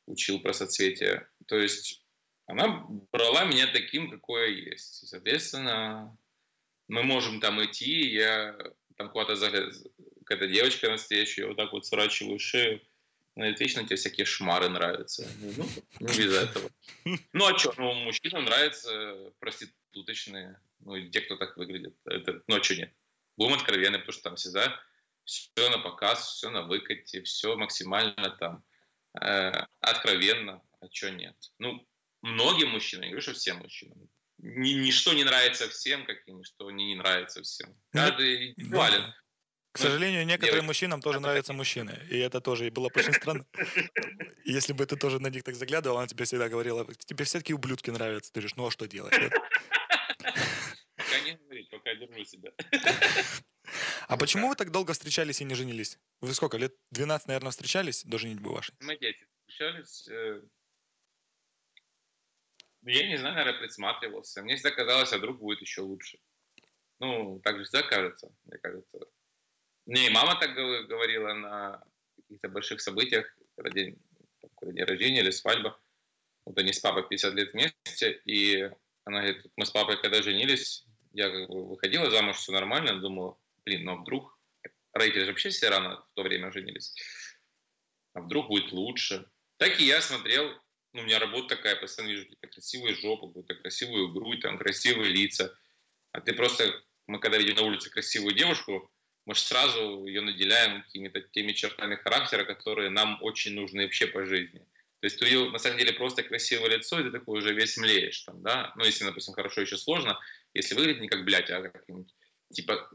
учил 0.06 0.40
про 0.40 0.52
соцветия. 0.52 1.28
То 1.46 1.56
есть 1.56 2.02
она 2.46 2.86
брала 3.12 3.44
меня 3.44 3.66
таким, 3.72 4.10
какой 4.10 4.54
я 4.54 4.70
есть. 4.70 5.02
И, 5.02 5.06
соответственно, 5.06 6.16
мы 6.88 7.02
можем 7.02 7.40
там 7.40 7.62
идти, 7.64 8.08
я 8.08 8.56
там 8.96 9.10
куда-то 9.10 9.36
какая-то 10.24 10.48
девочка 10.48 10.90
настоящая, 10.90 11.42
я 11.42 11.48
вот 11.48 11.56
так 11.56 11.72
вот 11.72 11.86
сворачиваю 11.86 12.38
шею, 12.38 12.80
Ну, 13.36 13.44
это 13.44 13.62
вечно 13.62 13.84
тебе 13.84 13.96
всякие 13.96 14.24
шмары 14.24 14.68
нравятся. 14.68 15.28
Ну, 15.40 15.64
ну 16.00 16.08
без 16.08 16.34
этого. 16.34 16.70
Ну, 17.32 17.46
а 17.46 17.56
что? 17.56 17.72
Ну, 17.76 17.94
мужчинам 17.94 18.44
нравятся 18.44 19.32
проституточные. 19.38 20.60
Ну, 20.80 21.08
те, 21.10 21.20
кто 21.20 21.36
так 21.36 21.56
выглядит. 21.56 21.94
Это, 22.04 22.42
ну, 22.48 22.56
а 22.56 22.62
что 22.62 22.76
нет? 22.76 22.92
Будем 23.36 23.54
откровенны, 23.54 23.98
потому 23.98 24.12
что 24.12 24.22
там 24.22 24.36
всегда 24.36 24.80
все 25.28 25.68
на 25.68 25.78
показ, 25.78 26.26
все 26.26 26.50
на 26.50 26.62
выкате, 26.62 27.22
все 27.22 27.54
максимально 27.56 28.30
там 28.40 28.64
э, 29.20 29.66
откровенно. 29.80 30.62
А 30.80 30.86
что 30.90 31.10
нет? 31.10 31.36
Ну, 31.58 31.86
многим 32.22 32.70
мужчинам, 32.70 33.04
я 33.04 33.10
говорю, 33.10 33.22
что 33.22 33.34
всем 33.34 33.58
мужчинам. 33.58 34.08
Ни, 34.38 34.70
ничто 34.70 35.12
не 35.12 35.24
нравится 35.24 35.68
всем, 35.68 36.06
как 36.06 36.16
и 36.26 36.32
ничто 36.32 36.70
не 36.70 36.94
нравится 36.94 37.42
всем. 37.42 37.68
Ну, 37.92 38.00
Каждый 38.00 38.50
индивидуален. 38.52 39.02
Да. 39.02 39.14
К 39.72 39.78
сожалению, 39.78 40.24
некоторым 40.24 40.54
девочки. 40.54 40.66
мужчинам 40.66 41.02
тоже 41.02 41.20
нравятся 41.20 41.52
мужчины. 41.52 42.06
И 42.08 42.18
это 42.18 42.40
тоже 42.40 42.70
было 42.70 42.88
очень 42.94 43.12
странно. 43.12 43.44
Если 44.44 44.72
бы 44.72 44.86
ты 44.86 44.96
тоже 44.96 45.20
на 45.20 45.28
них 45.28 45.44
так 45.44 45.56
заглядывал, 45.56 45.98
она 45.98 46.06
тебе 46.06 46.24
всегда 46.24 46.48
говорила, 46.48 46.86
тебе 47.04 47.24
все-таки 47.24 47.52
ублюдки 47.52 47.90
нравятся. 47.90 48.32
Ты 48.32 48.40
говоришь, 48.40 48.56
ну 48.56 48.66
а 48.66 48.70
что 48.70 48.88
делать? 48.88 49.12
Пока 50.96 51.20
не 51.24 51.36
говорить, 51.36 51.68
пока 51.68 51.94
держу 51.94 52.24
себя. 52.24 52.50
А 54.08 54.16
почему 54.16 54.48
вы 54.48 54.54
так 54.54 54.70
долго 54.70 54.94
встречались 54.94 55.42
и 55.42 55.44
не 55.44 55.54
женились? 55.54 55.98
Вы 56.22 56.32
сколько, 56.32 56.56
лет 56.56 56.74
12, 56.92 57.28
наверное, 57.28 57.50
встречались 57.50 58.04
до 58.04 58.16
женитьбы 58.16 58.50
вашей? 58.50 58.74
Мы 58.80 58.96
дети 58.96 59.28
встречались. 59.46 60.08
Э, 60.08 60.40
я 62.84 63.06
не 63.06 63.18
знаю, 63.18 63.34
наверное, 63.34 63.60
присматривался. 63.60 64.42
Мне 64.42 64.56
всегда 64.56 64.70
казалось, 64.70 65.12
а 65.12 65.18
вдруг 65.18 65.38
будет 65.38 65.60
еще 65.60 65.82
лучше. 65.82 66.18
Ну, 67.00 67.38
так 67.40 67.58
же 67.58 67.64
всегда 67.64 67.82
кажется, 67.82 68.34
мне 68.46 68.56
кажется. 68.56 68.98
Мне 69.84 70.06
и 70.06 70.10
мама 70.10 70.40
так 70.40 70.54
говорила 70.54 71.34
на 71.34 71.84
каких-то 72.16 72.48
больших 72.48 72.80
событиях, 72.80 73.36
когда 73.56 73.70
день, 73.70 73.98
какой 74.40 74.72
день 74.72 74.84
рождения 74.84 75.20
или 75.20 75.30
свадьба. 75.30 75.78
Вот 76.46 76.56
они 76.56 76.72
с 76.72 76.80
папой 76.80 77.06
50 77.06 77.34
лет 77.34 77.52
вместе, 77.52 78.22
и 78.24 78.70
она 79.04 79.20
говорит, 79.20 79.44
мы 79.56 79.66
с 79.66 79.70
папой 79.70 80.00
когда 80.00 80.22
женились, 80.22 80.86
я 81.12 81.28
выходила 81.28 82.10
замуж, 82.10 82.36
все 82.36 82.52
нормально, 82.52 83.00
думала, 83.00 83.36
блин, 83.68 83.85
ну 83.85 83.92
а 83.92 83.96
вдруг, 83.96 84.38
родители 84.92 85.24
же 85.24 85.31
вообще 85.31 85.50
все 85.50 85.68
рано 85.68 86.02
в 86.11 86.14
то 86.14 86.22
время 86.22 86.50
женились, 86.50 86.94
а 88.14 88.20
вдруг 88.20 88.48
будет 88.48 88.72
лучше. 88.72 89.26
Так 89.59 89.78
и 89.81 89.85
я 89.85 90.00
смотрел, 90.00 90.50
ну, 90.94 91.02
у 91.02 91.04
меня 91.04 91.18
работа 91.18 91.57
такая, 91.57 91.76
постоянно 91.76 92.12
вижу 92.12 92.22
какие-то 92.24 92.48
красивые 92.48 92.94
жопы, 92.94 93.26
какую-то 93.26 93.54
красивую 93.57 94.12
грудь, 94.12 94.40
там, 94.40 94.59
красивые 94.59 95.12
лица. 95.12 95.54
А 96.12 96.20
ты 96.20 96.33
просто, 96.33 96.64
мы 97.07 97.20
когда 97.20 97.37
видим 97.37 97.57
на 97.57 97.62
улице 97.62 97.90
красивую 97.90 98.35
девушку, 98.35 98.90
мы 99.26 99.35
же 99.35 99.40
сразу 99.42 100.07
ее 100.07 100.22
наделяем 100.22 100.83
какими-то 100.83 101.20
теми 101.20 101.52
чертами 101.52 101.96
характера, 101.96 102.44
которые 102.44 102.88
нам 102.88 103.18
очень 103.22 103.54
нужны 103.54 103.83
вообще 103.83 104.07
по 104.07 104.24
жизни. 104.24 104.61
То 105.00 105.04
есть 105.04 105.20
у 105.22 105.26
нее 105.26 105.50
на 105.50 105.59
самом 105.59 105.78
деле 105.78 105.92
просто 105.92 106.22
красивое 106.22 106.70
лицо, 106.76 106.98
и 106.98 107.04
ты 107.04 107.11
такой 107.11 107.38
уже 107.38 107.52
весь 107.52 107.76
млеешь 107.76 108.20
там, 108.22 108.42
да? 108.42 108.72
Ну, 108.76 108.85
если, 108.85 109.04
допустим, 109.04 109.35
хорошо 109.35 109.61
еще 109.61 109.76
сложно, 109.76 110.18
если 110.54 110.74
выглядит 110.74 111.02
не 111.02 111.09
как 111.09 111.24
блядь, 111.24 111.50
а 111.50 111.61
как 111.61 111.85
типа, 112.52 112.90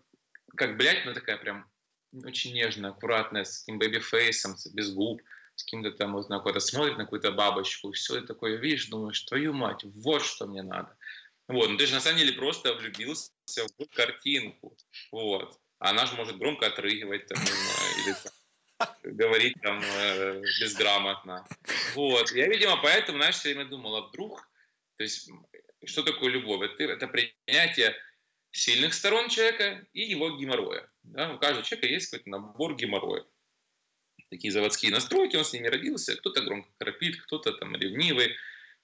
как 0.56 0.78
блядь, 0.78 1.06
но 1.06 1.14
такая 1.14 1.38
прям 1.38 1.70
очень 2.26 2.54
нежная, 2.54 2.92
аккуратная, 2.92 3.44
с 3.44 3.60
таким 3.60 3.80
baby 3.80 4.07
face 4.07 4.35
ом, 4.35 4.56
без 4.74 4.92
губ, 4.92 5.22
с 5.56 5.64
кем-то 5.64 5.92
там, 5.92 6.14
вот, 6.14 6.30
на 6.30 6.38
какой-то 6.38 6.60
смотрит 6.60 6.98
на 6.98 7.06
какую-то 7.06 7.32
бабочку, 7.32 7.90
и 7.90 7.94
все, 7.94 8.20
и 8.20 8.26
такое, 8.26 8.58
видишь, 8.58 8.88
думаешь, 8.88 9.22
твою 9.22 9.54
мать, 9.54 9.84
вот 9.84 10.24
что 10.24 10.46
мне 10.46 10.62
надо. 10.62 10.96
Вот, 11.48 11.70
ну 11.70 11.78
ты 11.78 11.88
же 11.88 11.94
на 11.94 12.00
самом 12.00 12.20
деле 12.20 12.34
просто 12.34 12.74
влюбился 12.74 13.32
в 13.48 13.96
картинку, 13.96 14.78
вот 15.12 15.60
она 15.80 16.06
же 16.06 16.16
может 16.16 16.38
громко 16.38 16.68
отрыгивать, 16.68 17.28
там, 17.28 17.38
или 17.44 18.16
говорить 19.04 19.56
там 19.62 19.82
э, 19.84 20.42
безграмотно. 20.60 21.46
Вот. 21.96 22.32
Я, 22.32 22.48
видимо, 22.48 22.82
поэтому, 22.82 23.18
знаешь, 23.18 23.36
все 23.36 23.54
время 23.54 23.70
думал, 23.70 23.96
а 23.98 24.08
вдруг, 24.08 24.50
то 24.98 25.04
есть, 25.04 25.30
что 25.86 26.04
такое 26.04 26.30
любовь? 26.30 26.72
Это, 26.72 26.84
это 26.84 27.08
принятие 27.08 27.96
сильных 28.54 28.94
сторон 28.94 29.30
человека 29.30 29.86
и 29.94 30.04
его 30.04 30.38
геморроя. 30.38 30.90
Да? 31.04 31.34
У 31.34 31.40
каждого 31.40 31.64
человека 31.66 31.88
есть 31.88 32.10
какой-то 32.10 32.30
набор 32.30 32.76
геморроя. 32.76 33.26
Такие 34.30 34.52
заводские 34.52 34.92
настройки, 34.92 35.36
он 35.36 35.44
с 35.44 35.54
ними 35.54 35.68
родился. 35.68 36.16
Кто-то 36.16 36.42
громко 36.42 36.70
храпит, 36.80 37.22
кто-то 37.24 37.54
там 37.54 37.76
ревнивый, 37.76 38.36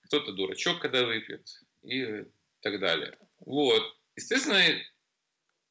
кто-то 0.01 0.33
дурачок, 0.33 0.79
когда 0.81 1.05
выпьет 1.05 1.47
и 1.83 2.25
так 2.61 2.79
далее. 2.79 3.17
Вот. 3.39 3.95
Естественно, 4.15 4.61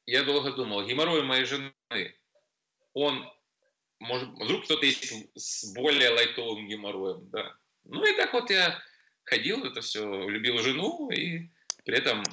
я 0.05 0.23
долго 0.23 0.53
думал, 0.53 0.85
геморрой 0.85 1.23
моей 1.23 1.45
жены, 1.45 1.73
он, 2.93 3.31
может, 3.99 4.29
вдруг 4.29 4.65
кто-то 4.65 4.85
есть 4.85 5.13
с 5.35 5.73
более 5.73 6.09
лайтовым 6.09 6.67
геморроем, 6.67 7.29
да. 7.29 7.55
Ну 7.83 8.03
и 8.03 8.15
так 8.15 8.33
вот 8.33 8.49
я 8.49 8.81
ходил, 9.23 9.63
это 9.65 9.81
все, 9.81 10.27
любил 10.27 10.57
жену 10.59 11.09
и 11.11 11.49
при 11.85 11.97
этом 11.97 12.23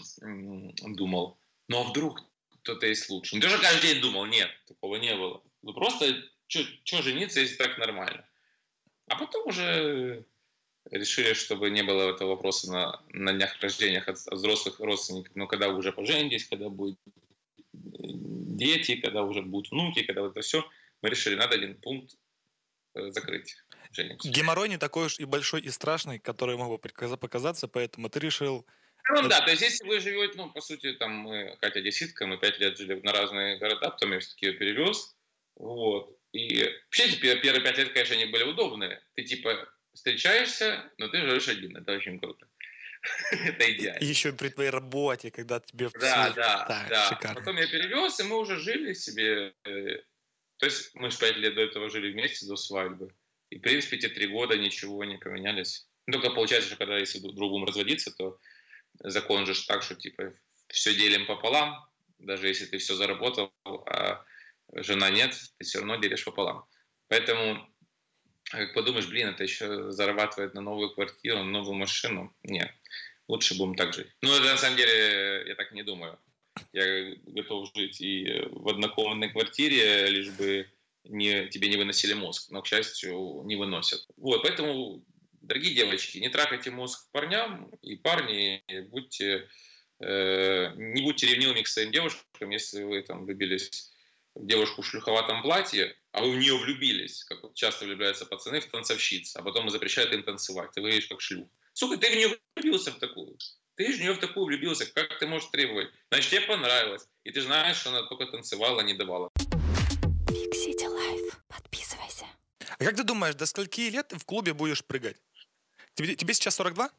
думал, 0.94 1.38
ну 1.68 1.80
а 1.80 1.84
вдруг 1.84 2.20
кто-то 2.62 2.86
есть 2.86 3.08
лучше. 3.08 3.36
Ну 3.36 3.42
ты 3.42 3.48
же 3.48 3.58
каждый 3.58 3.92
день 3.92 4.02
думал, 4.02 4.26
нет, 4.26 4.50
такого 4.66 4.96
не 4.96 5.14
было. 5.14 5.42
Ну 5.62 5.72
просто, 5.72 6.22
что 6.46 7.02
жениться, 7.02 7.40
если 7.40 7.56
так 7.56 7.78
нормально? 7.78 8.24
А 9.08 9.16
потом 9.16 9.46
уже 9.46 10.24
решили, 10.90 11.32
чтобы 11.34 11.70
не 11.70 11.82
было 11.82 12.10
этого 12.10 12.30
вопроса 12.30 12.70
на, 12.72 13.02
на 13.10 13.32
днях 13.32 13.60
рождениях 13.60 14.08
от, 14.08 14.16
от 14.26 14.34
взрослых 14.34 14.80
родственников. 14.80 15.34
Но 15.34 15.46
когда 15.46 15.68
вы 15.68 15.78
уже 15.78 15.92
поженитесь, 15.92 16.46
когда 16.46 16.68
будет 16.68 16.98
дети, 17.72 18.96
когда 18.96 19.22
уже 19.22 19.42
будут 19.42 19.70
внуки, 19.70 20.02
когда 20.02 20.22
вот 20.22 20.32
это 20.32 20.40
все, 20.40 20.68
мы 21.02 21.10
решили, 21.10 21.34
надо 21.34 21.54
один 21.56 21.80
пункт 21.80 22.16
э, 22.94 23.10
закрыть. 23.10 23.56
Женимся. 23.92 24.28
Геморрой 24.28 24.68
не 24.68 24.78
такой 24.78 25.06
уж 25.06 25.18
и 25.18 25.24
большой 25.24 25.60
и 25.60 25.70
страшный, 25.70 26.18
который 26.18 26.56
мог 26.56 26.70
бы 26.70 27.16
показаться, 27.16 27.68
поэтому 27.68 28.08
ты 28.08 28.18
решил... 28.18 28.66
Ну 29.08 29.28
да, 29.28 29.40
то 29.40 29.50
есть 29.50 29.62
если 29.62 29.86
вы 29.86 30.00
живете, 30.00 30.34
ну, 30.36 30.50
по 30.50 30.60
сути, 30.60 30.92
там 30.94 31.12
мы, 31.12 31.56
Катя 31.60 31.80
десятка, 31.80 32.26
мы 32.26 32.38
пять 32.38 32.58
лет 32.58 32.76
жили 32.76 33.00
на 33.02 33.12
разные 33.12 33.58
города, 33.58 33.90
потом 33.90 34.12
я 34.12 34.20
все-таки 34.20 34.52
перевез, 34.52 35.16
вот. 35.54 36.18
И 36.32 36.64
вообще 36.86 37.16
первые 37.16 37.62
пять 37.62 37.78
лет, 37.78 37.92
конечно, 37.92 38.16
они 38.16 38.26
были 38.26 38.42
удобные. 38.42 39.00
Ты 39.14 39.22
типа 39.24 39.68
встречаешься, 39.94 40.92
но 40.98 41.08
ты 41.08 41.18
живешь 41.20 41.48
один, 41.48 41.76
это 41.76 41.92
очень 41.92 42.18
круто. 42.18 42.46
Это 43.30 43.72
идеально. 43.72 44.04
Еще 44.04 44.32
при 44.32 44.48
твоей 44.48 44.70
работе, 44.70 45.30
когда 45.30 45.60
тебе... 45.60 45.88
Да, 46.00 46.32
да, 46.34 46.86
да. 46.88 47.34
Потом 47.34 47.56
я 47.56 47.66
перевез, 47.66 48.18
и 48.18 48.24
мы 48.24 48.36
уже 48.36 48.58
жили 48.58 48.92
себе... 48.94 49.54
Э, 49.64 50.02
то 50.58 50.66
есть 50.66 50.94
мы 50.94 51.10
же 51.10 51.18
пять 51.18 51.36
лет 51.36 51.54
до 51.54 51.62
этого 51.62 51.88
жили 51.88 52.12
вместе, 52.12 52.46
до 52.46 52.56
свадьбы. 52.56 53.14
И, 53.50 53.58
в 53.58 53.62
принципе, 53.62 53.96
эти 53.96 54.08
три 54.08 54.26
года 54.26 54.56
ничего 54.56 55.04
не 55.04 55.18
поменялись. 55.18 55.86
Только 56.10 56.30
получается, 56.30 56.70
что 56.70 56.78
когда 56.78 56.98
если 56.98 57.20
друг 57.20 57.50
будем 57.50 57.64
разводиться, 57.64 58.10
то 58.10 58.38
закон 59.00 59.46
же 59.46 59.54
так, 59.66 59.82
что 59.82 59.94
типа 59.94 60.32
все 60.68 60.94
делим 60.94 61.26
пополам, 61.26 61.86
даже 62.18 62.48
если 62.48 62.66
ты 62.66 62.78
все 62.78 62.94
заработал, 62.94 63.52
а 63.64 64.24
жена 64.72 65.10
нет, 65.10 65.34
ты 65.58 65.64
все 65.64 65.78
равно 65.78 65.96
делишь 65.96 66.24
пополам. 66.24 66.64
Поэтому 67.08 67.68
как 68.50 68.74
подумаешь, 68.74 69.08
блин, 69.08 69.28
это 69.28 69.42
еще 69.42 69.90
зарабатывает 69.90 70.54
на 70.54 70.60
новую 70.60 70.90
квартиру, 70.90 71.38
на 71.38 71.50
новую 71.50 71.74
машину. 71.74 72.34
Нет, 72.44 72.70
лучше 73.28 73.56
будем 73.56 73.74
так 73.74 73.92
жить. 73.92 74.08
Ну, 74.22 74.32
это 74.32 74.44
на 74.44 74.56
самом 74.56 74.76
деле, 74.76 75.44
я 75.46 75.54
так 75.56 75.72
не 75.72 75.82
думаю. 75.82 76.18
Я 76.72 77.16
готов 77.26 77.70
жить 77.74 78.00
и 78.00 78.44
в 78.50 78.68
однокомнатной 78.68 79.30
квартире, 79.30 80.06
лишь 80.06 80.30
бы 80.30 80.70
не, 81.04 81.48
тебе 81.48 81.68
не 81.68 81.76
выносили 81.76 82.14
мозг. 82.14 82.50
Но, 82.50 82.62
к 82.62 82.66
счастью, 82.66 83.42
не 83.44 83.56
выносят. 83.56 84.06
Вот, 84.16 84.42
поэтому, 84.42 85.04
дорогие 85.46 85.74
девочки, 85.74 86.18
не 86.18 86.28
трахайте 86.28 86.70
мозг 86.70 87.10
парням, 87.12 87.70
и 87.82 87.96
парни, 87.96 88.62
будьте, 88.90 89.48
э, 90.00 90.72
не 90.76 91.02
будьте 91.02 91.26
ревнивыми 91.26 91.62
к 91.62 91.68
своим 91.68 91.92
девушкам, 91.92 92.50
если 92.50 92.82
вы 92.82 93.02
там 93.02 93.24
влюбились 93.24 93.92
в 94.34 94.46
девушку 94.46 94.82
в 94.82 94.86
шлюховатом 94.86 95.42
платье, 95.42 95.96
а 96.12 96.22
вы 96.22 96.32
в 96.32 96.38
нее 96.38 96.56
влюбились, 96.56 97.24
как 97.24 97.42
вот 97.42 97.54
часто 97.54 97.84
влюбляются 97.84 98.26
пацаны 98.26 98.60
в 98.60 98.66
танцовщиц, 98.66 99.36
а 99.36 99.42
потом 99.42 99.70
запрещают 99.70 100.12
им 100.12 100.22
танцевать, 100.22 100.72
ты 100.72 100.82
выглядишь 100.82 101.08
как 101.08 101.20
шлюх. 101.20 101.48
Сука, 101.72 101.96
ты 101.96 102.10
в 102.10 102.16
нее 102.16 102.38
влюбился 102.56 102.92
в 102.92 102.98
такую. 102.98 103.38
Ты 103.76 103.92
в 103.92 104.00
нее 104.00 104.12
в 104.12 104.18
такую 104.18 104.46
влюбился, 104.46 104.86
как 104.86 105.18
ты 105.18 105.26
можешь 105.26 105.50
требовать? 105.50 105.88
Значит, 106.10 106.30
тебе 106.30 106.40
понравилось. 106.42 107.06
И 107.24 107.30
ты 107.30 107.42
знаешь, 107.42 107.76
что 107.76 107.90
она 107.90 108.02
только 108.04 108.26
танцевала, 108.26 108.80
не 108.80 108.94
давала. 108.94 109.30
Big 110.30 110.52
City 110.52 110.86
Life. 110.86 111.34
Подписывайся. 111.48 112.24
А 112.78 112.84
как 112.84 112.96
ты 112.96 113.04
думаешь, 113.04 113.34
до 113.34 113.46
скольки 113.46 113.82
лет 113.90 114.08
ты 114.08 114.18
в 114.18 114.24
клубе 114.24 114.54
будешь 114.54 114.84
прыгать? 114.84 115.16
Тебе, 115.96 116.14
тебе 116.14 116.34
сейчас 116.34 116.54
42? 116.56 116.90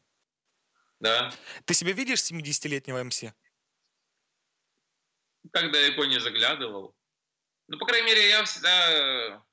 Да. 1.00 1.32
Ты 1.64 1.74
себя 1.74 1.92
видишь 1.92 2.20
70-летнего 2.20 3.02
МС? 3.04 3.24
Так 5.52 5.72
далеко 5.72 6.04
не 6.04 6.18
заглядывал. 6.18 6.96
Ну, 7.68 7.78
по 7.78 7.86
крайней 7.86 8.06
мере, 8.06 8.28
я 8.28 8.42
всегда, 8.44 9.44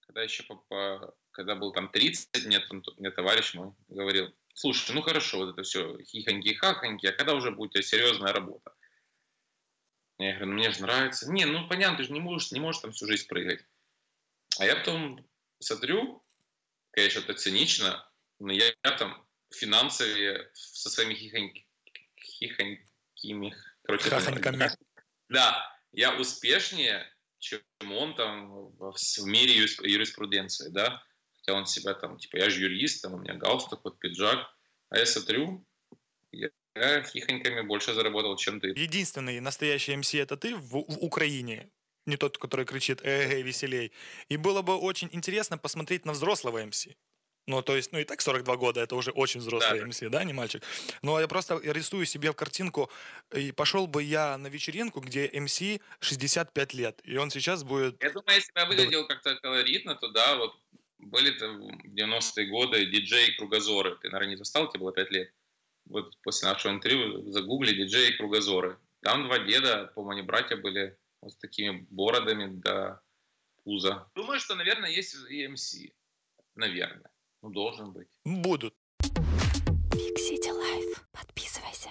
когда 0.00 0.22
еще, 0.22 0.42
по, 0.42 0.56
по, 0.56 1.16
когда 1.30 1.54
был 1.54 1.72
там 1.72 1.88
30, 1.88 2.44
мне, 2.44 2.60
там, 2.60 2.82
мне 2.98 3.10
товарищ 3.10 3.54
мой 3.54 3.72
говорил, 3.88 4.34
слушай, 4.52 4.92
ну 4.92 5.00
хорошо, 5.00 5.38
вот 5.38 5.54
это 5.54 5.62
все 5.62 5.96
хихоньки-хахоньки, 6.00 7.06
а 7.06 7.12
когда 7.12 7.34
уже 7.34 7.52
будет 7.52 7.70
у 7.70 7.72
тебя 7.72 7.82
серьезная 7.82 8.32
работа? 8.32 8.74
Я 10.18 10.32
говорю, 10.32 10.46
ну 10.46 10.52
мне 10.54 10.70
же 10.70 10.82
нравится. 10.82 11.30
Не, 11.32 11.46
ну 11.46 11.66
понятно, 11.68 11.98
ты 11.98 12.04
же 12.04 12.12
не 12.12 12.20
можешь, 12.20 12.52
не 12.52 12.60
можешь 12.60 12.82
там 12.82 12.92
всю 12.92 13.06
жизнь 13.06 13.26
прыгать. 13.26 13.64
А 14.58 14.66
я 14.66 14.76
потом 14.76 15.26
смотрю, 15.58 16.23
конечно, 16.94 17.20
это 17.20 17.34
цинично, 17.34 18.08
но 18.38 18.52
я, 18.52 18.66
я 18.66 18.90
там 18.96 19.26
финансовые 19.50 20.50
со 20.52 20.90
своими 20.90 21.14
хихонь- 21.14 21.64
хихонькими, 22.20 23.54
короче, 23.82 24.10
Хахоньками. 24.10 24.70
да, 25.28 25.80
я 25.92 26.14
успешнее, 26.18 27.06
чем 27.38 27.60
он 27.92 28.14
там 28.14 28.70
в, 28.76 28.94
мире 29.24 29.56
юрис- 29.64 29.86
юриспруденции, 29.86 30.70
да, 30.70 31.02
хотя 31.36 31.54
он 31.54 31.66
себя 31.66 31.94
там, 31.94 32.18
типа, 32.18 32.36
я 32.36 32.50
же 32.50 32.62
юрист, 32.62 33.02
там, 33.02 33.14
у 33.14 33.18
меня 33.18 33.34
галстук, 33.34 33.80
вот 33.84 33.98
пиджак, 33.98 34.46
а 34.90 34.98
я 34.98 35.06
смотрю, 35.06 35.66
я, 36.32 36.48
я 36.74 37.02
хихоньками 37.02 37.62
больше 37.62 37.94
заработал, 37.94 38.36
чем 38.36 38.60
ты. 38.60 38.68
Единственный 38.68 39.40
настоящий 39.40 39.96
МС 39.96 40.14
это 40.14 40.36
ты 40.36 40.56
в, 40.56 40.70
в 40.70 40.98
Украине. 41.04 41.70
Не 42.06 42.16
тот, 42.16 42.38
который 42.38 42.66
кричит 42.66 43.00
«эгэй, 43.02 43.42
веселей». 43.42 43.92
И 44.28 44.36
было 44.36 44.62
бы 44.62 44.76
очень 44.76 45.08
интересно 45.12 45.58
посмотреть 45.58 46.04
на 46.04 46.12
взрослого 46.12 46.64
МС. 46.64 46.86
Ну, 47.46 47.62
то 47.62 47.76
есть, 47.76 47.92
ну 47.92 47.98
и 47.98 48.04
так 48.04 48.22
42 48.22 48.56
года, 48.56 48.80
это 48.80 48.96
уже 48.96 49.10
очень 49.10 49.40
взрослый 49.40 49.80
Да. 49.80 49.86
МС, 49.86 50.00
да, 50.00 50.24
не 50.24 50.32
мальчик? 50.32 50.62
Но 51.02 51.20
я 51.20 51.28
просто 51.28 51.60
рисую 51.62 52.06
себе 52.06 52.30
в 52.30 52.34
картинку, 52.34 52.90
и 53.34 53.52
пошел 53.52 53.86
бы 53.86 54.02
я 54.02 54.38
на 54.38 54.46
вечеринку, 54.46 55.00
где 55.00 55.30
МС 55.32 55.60
65 56.00 56.74
лет, 56.74 57.00
и 57.04 57.16
он 57.18 57.30
сейчас 57.30 57.62
будет... 57.62 58.02
Я 58.02 58.10
думаю, 58.10 58.34
если 58.36 58.52
бы 58.52 58.60
я 58.60 58.66
выглядел 58.66 59.06
как-то 59.06 59.36
колоритно, 59.36 59.94
то 59.94 60.08
да, 60.08 60.36
вот 60.36 60.54
были 60.98 61.30
в 61.32 61.86
90-е 61.94 62.46
годы 62.46 62.86
диджей 62.86 63.34
Кругозоры. 63.36 63.96
Ты, 63.96 64.08
наверное, 64.08 64.32
не 64.32 64.36
застал, 64.36 64.70
тебе 64.70 64.80
было 64.80 64.92
5 64.92 65.10
лет. 65.10 65.30
Вот 65.86 66.18
после 66.22 66.48
нашего 66.48 66.72
интервью 66.72 67.30
загугли 67.30 67.74
диджей 67.74 68.16
Кругозоры. 68.16 68.78
Там 69.02 69.24
два 69.24 69.38
деда, 69.38 69.92
по-моему, 69.94 70.26
братья 70.26 70.56
были 70.56 70.96
вот 71.24 71.32
с 71.32 71.36
такими 71.36 71.86
бородами 71.90 72.54
до 72.60 73.00
пуза. 73.62 74.10
Думаю, 74.14 74.38
что, 74.38 74.54
наверное, 74.54 74.90
есть 74.90 75.14
и 75.30 75.48
МС. 75.48 75.74
Наверное. 76.54 77.10
Ну, 77.42 77.50
должен 77.50 77.92
быть. 77.92 78.08
Будут. 78.24 78.76
Big 79.00 80.16
City 80.16 80.50
Life. 80.50 81.00
Подписывайся. 81.12 81.90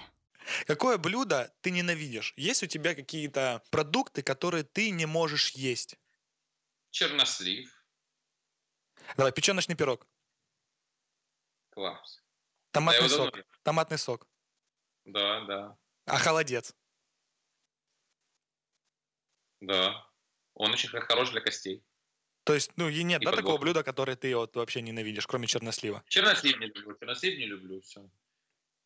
Какое 0.66 0.98
блюдо 0.98 1.52
ты 1.60 1.70
ненавидишь? 1.70 2.32
Есть 2.36 2.62
у 2.62 2.66
тебя 2.66 2.94
какие-то 2.94 3.62
продукты, 3.70 4.22
которые 4.22 4.62
ты 4.62 4.90
не 4.90 5.06
можешь 5.06 5.50
есть? 5.50 5.96
Чернослив. 6.90 7.70
Давай, 9.16 9.32
печеночный 9.32 9.74
пирог, 9.74 10.06
Класс. 11.70 12.22
томатный 12.70 13.08
Да, 13.08 13.14
сок, 13.14 13.34
томатный 13.62 13.98
сок, 13.98 14.26
Да, 15.04 15.44
да, 15.44 15.78
а 16.06 16.18
холодец. 16.18 16.74
Да. 19.66 20.06
Он 20.54 20.72
очень 20.72 20.88
хорош 20.88 21.30
для 21.30 21.40
костей. 21.40 21.82
То 22.44 22.54
есть, 22.54 22.70
ну, 22.76 22.88
и 22.88 23.02
нет, 23.02 23.22
И 23.22 23.24
да, 23.24 23.32
такого 23.32 23.58
блюда, 23.58 23.82
которое 23.82 24.16
ты 24.16 24.36
вот 24.36 24.54
вообще 24.54 24.82
ненавидишь, 24.82 25.26
кроме 25.26 25.46
чернослива? 25.46 26.04
Чернослив 26.08 26.58
не 26.60 26.66
люблю, 26.66 26.96
чернослив 26.98 27.38
не 27.38 27.46
люблю, 27.46 27.80
все. 27.80 28.08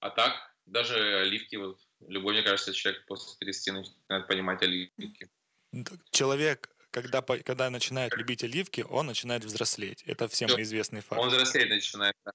А 0.01 0.11
так, 0.11 0.55
даже 0.65 1.21
оливки, 1.21 1.57
вот, 1.57 1.81
любой, 2.07 2.35
мне 2.35 2.43
кажется, 2.43 2.73
человек 2.73 3.05
после 3.07 3.37
30 3.41 3.75
начинает 3.75 4.29
понимать 4.29 4.63
оливки. 4.63 5.29
Ну, 5.73 5.85
Человек, 6.13 6.71
когда, 6.91 7.21
когда 7.21 7.69
начинает 7.69 8.17
любить 8.17 8.45
оливки, 8.45 8.87
он 8.89 9.07
начинает 9.07 9.45
взрослеть. 9.45 10.03
Это 10.05 10.29
всем 10.29 10.49
Всё. 10.49 10.61
известный 10.63 11.01
факт. 11.01 11.21
Он 11.21 11.29
взрослеть 11.29 11.69
начинает. 11.69 12.15
да. 12.25 12.33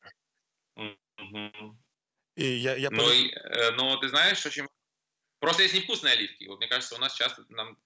И 2.36 2.46
я, 2.46 2.76
я 2.76 2.90
Но, 2.90 3.04
полю- 3.04 3.14
и, 3.14 3.32
э, 3.32 3.72
но 3.72 3.98
ты 3.98 4.10
знаешь, 4.10 4.46
очень... 4.46 4.68
Просто 5.40 5.64
есть 5.64 5.76
невкусные 5.76 6.14
оливки. 6.14 6.46
Вот 6.46 6.60
мне 6.60 6.68
кажется, 6.68 6.96
у 6.96 6.98
нас 7.00 7.14
часто 7.14 7.46
нам... 7.50 7.78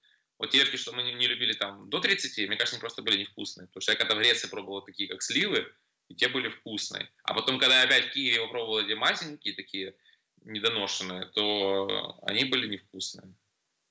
Оливки, 0.54 0.78
что 0.78 0.94
мы 0.94 1.04
не, 1.04 1.14
не 1.14 1.28
любили 1.28 1.54
там 1.54 1.90
до 1.90 2.00
30, 2.00 2.48
мне 2.48 2.58
кажется, 2.58 2.76
они 2.76 2.82
просто 2.82 3.02
были 3.02 3.20
невкусные. 3.20 3.68
Потому 3.68 3.82
что 3.82 3.92
я 3.92 3.98
когда 3.98 4.16
в 4.16 4.20
Греции 4.20 4.48
пробовал 4.48 4.82
такие, 4.82 5.10
как 5.10 5.22
сливы, 5.22 5.72
и 6.10 6.16
те 6.16 6.30
были 6.30 6.50
вкусные. 6.50 7.10
А 7.24 7.34
потом, 7.34 7.60
когда 7.60 7.80
я 7.80 7.84
опять 7.84 8.08
в 8.08 8.12
Киеве 8.12 8.42
попробовал 8.42 8.80
эти 8.80 8.94
масенькие 8.94 9.54
такие, 9.54 9.96
недоношенные, 10.44 11.26
то 11.26 12.18
они 12.24 12.46
были 12.46 12.68
невкусные. 12.68 13.34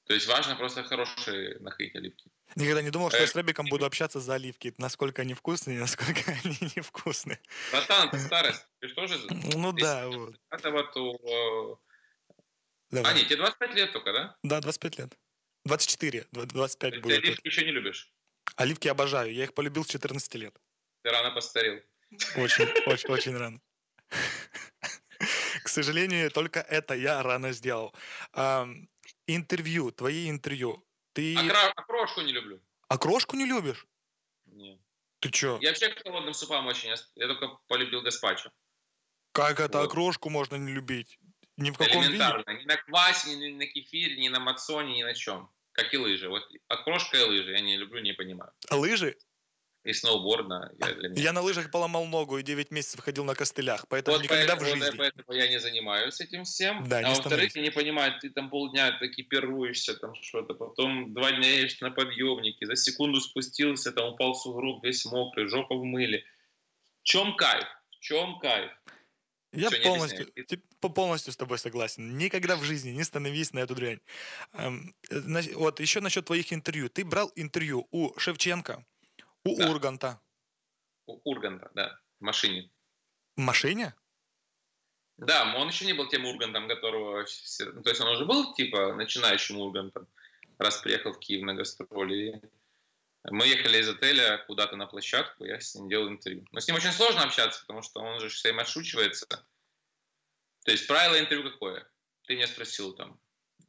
То 0.07 0.14
есть 0.14 0.27
важно 0.29 0.55
просто 0.55 0.85
хорошие 0.85 1.59
находить 1.59 1.95
оливки. 1.97 2.31
никогда 2.55 2.81
не 2.81 2.90
думал, 2.90 3.09
что 3.11 3.19
я 3.19 3.25
э, 3.25 3.27
с 3.27 3.35
Рэбиком 3.35 3.66
буду 3.66 3.85
общаться 3.85 4.21
за 4.21 4.35
оливки. 4.35 4.73
Насколько 4.79 5.23
они 5.23 5.35
вкусные, 5.35 5.81
насколько 5.81 6.21
они 6.45 6.57
невкусные. 6.77 7.40
Братан, 7.73 8.09
это 8.09 8.19
старость. 8.19 8.66
Ты 8.79 8.88
что 8.88 9.07
же... 9.07 9.19
Ну 9.57 9.73
да, 9.73 10.09
вот. 10.09 10.37
Этого, 10.51 10.85
то... 10.85 11.81
э, 11.81 12.37
Давай. 12.90 13.12
А, 13.12 13.16
нет, 13.16 13.27
тебе 13.27 13.38
25 13.38 13.75
лет 13.75 13.92
только, 13.92 14.12
да? 14.12 14.37
Да, 14.45 14.61
25 14.61 14.99
лет. 14.99 15.19
24, 15.66 16.26
дв- 16.33 16.46
25 16.46 16.94
Ты 16.94 17.00
будет. 17.00 17.24
оливки 17.24 17.46
еще 17.46 17.64
не 17.64 17.72
любишь. 17.72 18.12
Оливки 18.57 18.88
обожаю. 18.88 19.33
Я 19.33 19.44
их 19.44 19.55
полюбил 19.55 19.85
с 19.85 19.88
14 19.88 20.35
лет. 20.38 20.55
Ты 21.02 21.11
рано 21.11 21.31
постарел. 21.35 21.81
Очень, 22.37 22.68
очень, 22.87 23.11
очень 23.11 23.37
рано. 23.37 23.61
К 25.64 25.68
сожалению, 25.68 26.31
только 26.31 26.61
это 26.61 26.94
я 26.94 27.22
рано 27.22 27.52
сделал. 27.52 27.94
Интервью, 29.26 29.90
твои 29.90 30.31
интервью. 30.31 30.85
Ты 31.12 31.35
А, 31.37 31.48
кра- 31.48 31.72
а 31.74 31.83
крошку 31.83 32.20
не 32.22 32.33
люблю. 32.33 32.61
окрошку 32.88 33.37
не 33.37 33.46
любишь? 33.46 33.87
Не. 34.46 34.79
Ты 35.20 35.31
чё? 35.31 35.59
Я 35.62 35.70
вообще 35.70 35.88
к 35.88 36.02
холодным 36.02 36.35
супам 36.35 36.66
очень... 36.66 36.90
Я 37.16 37.26
только 37.26 37.48
полюбил 37.66 38.02
гаспачо. 38.02 38.50
Как 39.33 39.61
это 39.61 39.79
Вот. 39.79 39.87
окрошку 39.87 40.31
можно 40.31 40.57
не 40.57 40.72
любить? 40.72 41.18
Ни 41.57 41.71
в 41.71 41.79
каком 41.79 42.03
виде? 42.03 42.14
Элементарно. 42.14 42.51
Ни 42.59 42.64
на 42.64 42.77
квасе, 42.77 43.35
ни 43.35 43.49
на 43.53 43.66
кефире, 43.66 44.16
ни 44.16 44.29
на 44.29 44.40
мацоне, 44.40 44.95
ни 44.97 45.03
на 45.03 45.14
чем. 45.14 45.51
Как 45.73 45.92
и 45.95 45.99
лыжи. 45.99 46.29
Вот 46.29 46.42
окрошка 46.69 47.16
и 47.19 47.23
лыжи 47.23 47.53
я 47.53 47.61
не 47.61 47.77
люблю, 47.77 48.01
не 48.03 48.12
понимаю. 48.12 48.53
А 48.69 48.77
лыжи? 48.77 49.16
И 49.85 49.92
сноуборд, 49.92 50.49
да. 50.49 50.71
Я, 50.81 50.95
для 50.95 51.09
меня. 51.09 51.23
Я 51.23 51.33
на 51.33 51.42
лыжах 51.42 51.71
поломал 51.71 52.07
ногу 52.07 52.38
и 52.38 52.42
9 52.42 52.73
месяцев 52.73 53.01
ходил 53.01 53.25
на 53.25 53.37
костылях, 53.37 53.87
поэтому 53.88 54.16
Вот 54.16 54.25
никогда 54.25 54.57
в 54.57 54.59
поэтому, 54.59 54.83
жизни. 54.83 54.99
поэтому 54.99 55.33
я 55.33 55.49
не 55.49 55.61
занимаюсь 55.61 56.21
этим 56.21 56.42
всем. 56.42 56.88
Да, 56.88 56.99
а 56.99 57.11
во-вторых, 57.11 57.55
я 57.55 57.62
не 57.62 57.71
понимаю, 57.71 58.19
ты 58.21 58.31
там 58.31 58.51
полдня 58.51 58.90
так 58.90 59.03
экипируешься, 59.03 59.95
там 59.95 60.12
что-то, 60.16 60.55
потом 60.55 61.14
два 61.14 61.31
дня 61.31 61.49
едешь 61.49 61.81
на 61.81 61.92
подъемнике, 61.92 62.66
за 62.66 62.75
секунду 62.75 63.21
спустился, 63.21 63.92
там 63.92 64.14
упал 64.14 64.33
в 64.33 64.40
сугроб, 64.40 64.83
весь 64.85 65.05
мокрый, 65.05 65.47
жопа 65.49 65.77
в 65.77 65.85
мыле. 65.85 66.25
В 67.03 67.05
чем 67.05 67.37
кайф? 67.37 67.69
В 67.90 68.01
чем 68.01 68.40
кайф? 68.40 68.73
Я 69.53 69.69
Всё, 69.71 69.79
не 69.79 69.85
полностью, 69.85 70.27
полностью 70.81 71.33
с 71.33 71.37
тобой 71.37 71.59
согласен. 71.59 72.17
Никогда 72.17 72.57
в 72.57 72.62
жизни 72.62 72.91
не 72.91 73.05
становись 73.05 73.53
на 73.53 73.61
эту 73.61 73.75
дрянь. 73.75 74.01
Эм, 74.53 74.95
э, 75.11 75.55
Вот 75.55 75.81
еще 75.81 76.01
насчет 76.01 76.25
твоих 76.27 76.53
интервью. 76.53 76.89
Ты 76.89 77.05
брал 77.05 77.33
интервью 77.37 77.87
у 77.91 78.19
Шевченко, 78.19 78.85
у 79.45 79.57
Да. 79.57 79.71
Урганта. 79.71 80.21
У 81.07 81.21
Урганта, 81.31 81.71
да, 81.75 82.01
в 82.21 82.25
машине. 82.25 82.71
В 83.37 83.41
машине? 83.41 83.95
Да, 85.19 85.55
он 85.57 85.69
еще 85.69 85.87
не 85.87 85.95
был 85.95 86.09
тем 86.09 86.27
Ургантом, 86.27 86.69
которого... 86.69 87.25
ну, 87.61 87.83
то 87.83 87.89
есть 87.89 88.01
он 88.01 88.09
уже 88.09 88.27
был, 88.27 88.55
типа, 88.55 88.95
начинающим 88.95 89.59
Ургантом, 89.59 90.07
раз 90.59 90.79
приехал 90.79 91.12
в 91.12 91.19
Киев 91.19 91.43
на 91.43 91.55
гастроли. 91.55 92.43
Мы 93.25 93.47
ехали 93.47 93.79
из 93.79 93.89
отеля 93.89 94.45
куда-то 94.47 94.77
на 94.77 94.87
площадку, 94.87 95.45
я 95.45 95.59
с 95.59 95.75
ним 95.75 95.89
делал 95.89 96.09
интервью. 96.09 96.45
Но 96.53 96.61
с 96.61 96.69
ним 96.69 96.77
очень 96.77 96.93
сложно 96.93 97.23
общаться, 97.23 97.61
потому 97.62 97.83
что 97.83 98.01
он 98.01 98.21
же 98.21 98.29
все 98.29 98.49
время 98.49 98.62
отшучивается. 98.62 99.27
То 100.66 100.72
есть 100.72 100.88
правило 100.88 101.18
интервью 101.18 101.52
какое? 101.52 101.88
Ты 102.26 102.35
меня 102.35 102.48
спросил 102.48 102.92
там, 102.92 103.20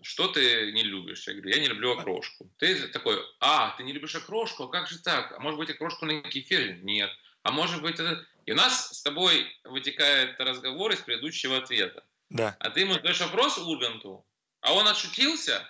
что 0.01 0.27
ты 0.29 0.71
не 0.71 0.81
любишь? 0.81 1.27
Я 1.27 1.33
говорю, 1.33 1.49
я 1.51 1.62
не 1.62 1.67
люблю 1.67 1.91
окрошку. 1.91 2.51
Ты 2.57 2.88
такой, 2.88 3.23
а, 3.39 3.75
ты 3.77 3.83
не 3.83 3.93
любишь 3.93 4.15
окрошку? 4.15 4.63
А 4.63 4.71
как 4.71 4.88
же 4.88 4.97
так? 4.97 5.31
А 5.31 5.39
может 5.39 5.60
быть 5.60 5.69
окрошку 5.69 6.05
на 6.05 6.21
кефире? 6.23 6.79
Нет. 6.81 7.12
А 7.43 7.51
может 7.51 7.83
быть 7.83 7.99
это... 7.99 8.25
И 8.47 8.51
у 8.51 8.55
нас 8.55 8.97
с 8.97 9.03
тобой 9.03 9.45
вытекает 9.63 10.39
разговор 10.39 10.91
из 10.91 10.99
предыдущего 11.01 11.57
ответа. 11.57 12.03
Да. 12.29 12.57
А 12.60 12.71
ты 12.71 12.79
ему 12.79 12.93
задаешь 12.93 13.21
вопрос 13.21 13.60
Урганту, 13.60 14.25
а 14.62 14.73
он 14.73 14.88
отшутился, 14.88 15.69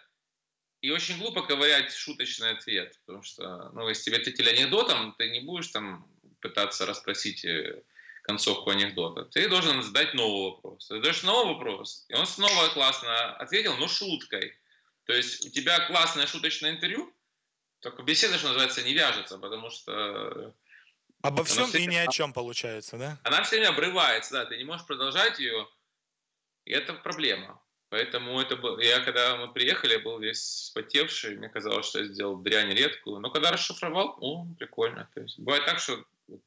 и 0.81 0.91
очень 0.91 1.17
глупо 1.17 1.41
ковырять 1.41 1.93
шуточный 1.93 2.51
ответ. 2.51 2.97
Потому 3.05 3.23
что, 3.23 3.69
ну, 3.73 3.89
если 3.89 4.05
тебе 4.05 4.17
ответили 4.17 4.49
анекдотом, 4.49 5.13
ты 5.17 5.29
не 5.29 5.41
будешь 5.41 5.67
там 5.67 6.09
пытаться 6.39 6.85
расспросить 6.85 7.43
э, 7.43 7.83
концовку 8.27 8.69
анекдота. 8.71 9.23
Ты 9.23 9.47
должен 9.47 9.81
задать 9.81 10.13
новый 10.13 10.51
вопрос. 10.51 10.87
Ты 10.87 10.95
задаешь 10.95 11.23
новый 11.23 11.53
вопрос, 11.53 12.05
и 12.09 12.13
он 12.13 12.27
снова 12.27 12.67
классно 12.69 13.35
ответил, 13.37 13.77
но 13.77 13.87
шуткой. 13.87 14.53
То 15.05 15.13
есть 15.13 15.45
у 15.45 15.49
тебя 15.49 15.87
классное 15.87 16.27
шуточное 16.27 16.71
интервью, 16.71 17.11
только 17.79 18.03
беседа, 18.03 18.37
что 18.37 18.47
называется, 18.47 18.83
не 18.83 18.93
вяжется, 18.93 19.37
потому 19.37 19.69
что 19.69 20.53
Обо 21.21 21.45
всем 21.45 21.67
все- 21.67 21.79
и 21.79 21.87
ни 21.87 21.95
о 21.95 22.07
чем 22.07 22.33
получается, 22.33 22.97
да? 22.97 23.17
она 23.23 23.43
все 23.43 23.55
время 23.55 23.69
обрывается, 23.69 24.33
да, 24.33 24.45
ты 24.45 24.57
не 24.57 24.65
можешь 24.65 24.85
продолжать 24.85 25.39
ее, 25.39 25.65
и 26.65 26.71
это 26.73 26.93
проблема. 26.93 27.61
Поэтому 27.89 28.41
это 28.41 28.57
был... 28.57 28.77
Я, 28.79 28.99
когда 28.99 29.37
мы 29.37 29.53
приехали, 29.53 29.93
я 29.93 29.99
был 29.99 30.19
весь 30.19 30.65
спотевший, 30.65 31.37
мне 31.37 31.47
казалось, 31.47 31.85
что 31.85 31.99
я 31.99 32.05
сделал 32.07 32.35
дрянь 32.35 32.73
редкую, 32.73 33.21
но 33.21 33.29
когда 33.29 33.51
расшифровал, 33.51 34.17
о, 34.19 34.45
прикольно. 34.59 35.09
То 35.13 35.21
есть 35.21 35.39
бывает 35.39 35.63
так, 35.65 35.79
что 35.79 36.03
вот, 36.27 36.41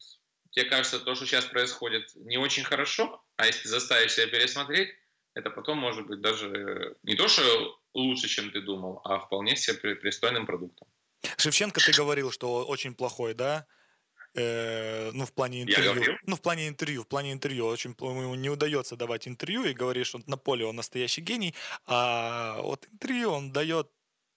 тебе 0.51 0.65
кажется, 0.67 1.01
то, 1.01 1.15
что 1.15 1.27
сейчас 1.27 1.45
происходит, 1.45 2.15
не 2.17 2.39
очень 2.39 2.65
хорошо, 2.65 3.23
а 3.37 3.47
если 3.47 3.69
заставишь 3.69 4.15
себя 4.15 4.27
пересмотреть, 4.27 4.91
это 5.35 5.51
потом 5.51 5.79
может 5.79 6.07
быть 6.07 6.21
даже 6.21 6.97
не 7.03 7.15
то, 7.15 7.29
что 7.29 7.79
лучше, 7.95 8.29
чем 8.29 8.51
ты 8.51 8.61
думал, 8.61 9.01
а 9.05 9.19
вполне 9.19 9.57
себе 9.57 9.77
при- 9.79 9.95
пристойным 9.95 10.47
продуктом. 10.47 10.89
Шевченко 11.37 11.81
ты 11.81 11.93
говорил, 11.93 12.31
что 12.33 12.65
очень 12.67 12.95
плохой, 12.95 13.35
да? 13.35 13.67
Э, 14.35 15.11
ну, 15.13 15.25
в 15.27 15.33
плане 15.33 15.63
интервью. 15.63 15.95
говорил? 15.95 16.15
Ну, 16.25 16.37
в 16.37 16.41
плане 16.41 16.69
интервью. 16.69 17.03
В 17.03 17.09
плане 17.09 17.33
интервью. 17.33 17.67
Очень 17.67 17.97
ему 17.99 18.35
не 18.37 18.49
удается 18.49 18.97
давать 18.97 19.27
интервью 19.27 19.65
и 19.65 19.73
говоришь, 19.73 20.07
что 20.09 20.21
на 20.27 20.37
поле 20.37 20.65
он 20.65 20.77
настоящий 20.77 21.21
гений, 21.21 21.55
а 21.87 22.61
вот 22.63 22.87
интервью 22.93 23.33
он 23.33 23.53
дает 23.53 23.91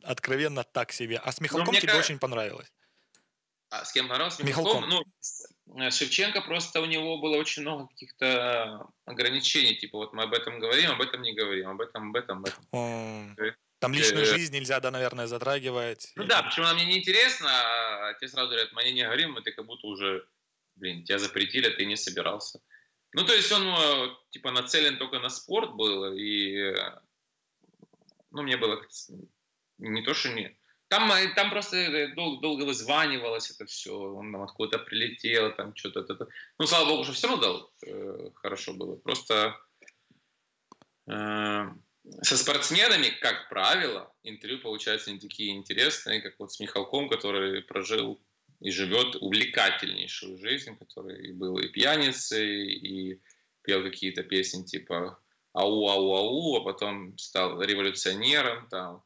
откровенно 0.03 0.63
так 0.63 0.91
себе. 0.91 1.17
А 1.23 1.31
с 1.31 1.39
Михалком 1.39 1.69
мне 1.69 1.81
тебе 1.81 1.93
ка- 1.93 1.99
очень 1.99 2.17
понравилось. 2.19 2.71
А 3.69 3.85
с 3.85 3.91
кем 3.91 4.07
понравился? 4.07 4.43
Михалком. 4.43 4.89
Ну, 4.89 5.01
э, 5.01 5.03
Шевченко 5.89 6.41
просто 6.41 6.81
у 6.81 6.85
него 6.85 7.17
было 7.17 7.37
очень 7.37 7.61
много 7.61 7.87
каких-то 7.87 8.87
ограничений. 9.05 9.75
Типа, 9.75 9.97
вот 9.97 10.13
мы 10.13 10.23
об 10.23 10.33
этом 10.33 10.59
говорим, 10.59 10.91
об 10.91 11.01
этом 11.01 11.21
не 11.21 11.33
говорим, 11.33 11.69
об 11.69 11.81
этом, 11.81 12.09
об 12.09 12.15
этом, 12.15 12.39
об 12.39 12.45
этом. 12.45 12.65
М, 12.73 13.35
Э, 13.37 13.53
Там 13.79 13.93
личную 13.93 14.23
э, 14.23 14.25
жизнь 14.25 14.53
нельзя, 14.53 14.79
да, 14.79 14.91
наверное, 14.91 15.27
затрагивать. 15.27 16.11
Ну 16.15 16.25
да, 16.25 16.43
почему 16.43 16.65
она 16.65 16.75
мне 16.75 16.85
не 16.85 16.99
интересна, 16.99 17.49
а 17.49 18.13
тебе 18.15 18.27
сразу 18.27 18.49
говорят, 18.49 18.71
мы 18.73 18.83
не 18.83 19.03
говорим, 19.03 19.37
и 19.37 19.41
ты 19.41 19.51
как 19.51 19.65
будто 19.65 19.87
уже, 19.87 20.25
блин, 20.75 21.03
тебя 21.03 21.19
запретили, 21.19 21.69
ты 21.69 21.85
не 21.85 21.95
собирался. 21.95 22.59
Ну, 23.13 23.25
то 23.25 23.33
есть 23.33 23.51
он, 23.51 23.63
э, 23.67 24.09
типа, 24.31 24.51
нацелен 24.51 24.97
только 24.97 25.19
на 25.19 25.29
спорт 25.29 25.73
был, 25.75 26.13
и, 26.13 26.55
э, 26.55 26.99
ну, 28.31 28.43
мне 28.43 28.57
было 28.57 28.81
не 29.79 30.01
то, 30.03 30.13
что 30.13 30.29
не... 30.29 30.57
Там, 30.93 31.11
э, 31.11 31.33
там 31.33 31.49
просто 31.49 31.77
э, 31.77 32.13
дол- 32.13 32.39
долго 32.39 32.65
вызванивалось 32.65 33.49
это 33.49 33.65
все, 33.65 33.97
он 33.97 34.31
там 34.31 34.43
откуда-то 34.43 34.77
прилетел, 34.83 35.51
там 35.55 35.75
что-то... 35.75 36.27
Ну, 36.59 36.67
слава 36.67 36.87
богу, 36.87 37.03
что 37.03 37.13
все 37.13 37.27
равно 37.27 37.41
дал, 37.41 37.73
э, 37.87 38.29
хорошо 38.35 38.73
было. 38.73 38.95
Просто 38.97 39.59
э, 41.07 41.65
со 42.21 42.37
спортсменами, 42.37 43.09
как 43.21 43.49
правило, 43.49 44.13
интервью 44.21 44.59
получаются 44.59 45.11
не 45.11 45.17
такие 45.17 45.55
интересные, 45.55 46.21
как 46.21 46.35
вот 46.37 46.53
с 46.53 46.59
Михалком, 46.59 47.09
который 47.09 47.63
прожил 47.63 48.21
и 48.59 48.69
живет 48.69 49.15
увлекательнейшую 49.15 50.37
жизнь, 50.37 50.77
который 50.77 51.31
был 51.31 51.57
и 51.57 51.69
пьяницей, 51.69 52.71
и 52.71 53.19
пел 53.63 53.81
какие-то 53.81 54.21
песни 54.21 54.63
типа 54.63 55.19
«Ау-ау-ау», 55.53 56.57
а 56.57 56.63
потом 56.63 57.17
стал 57.17 57.59
революционером, 57.63 58.67
там, 58.69 59.03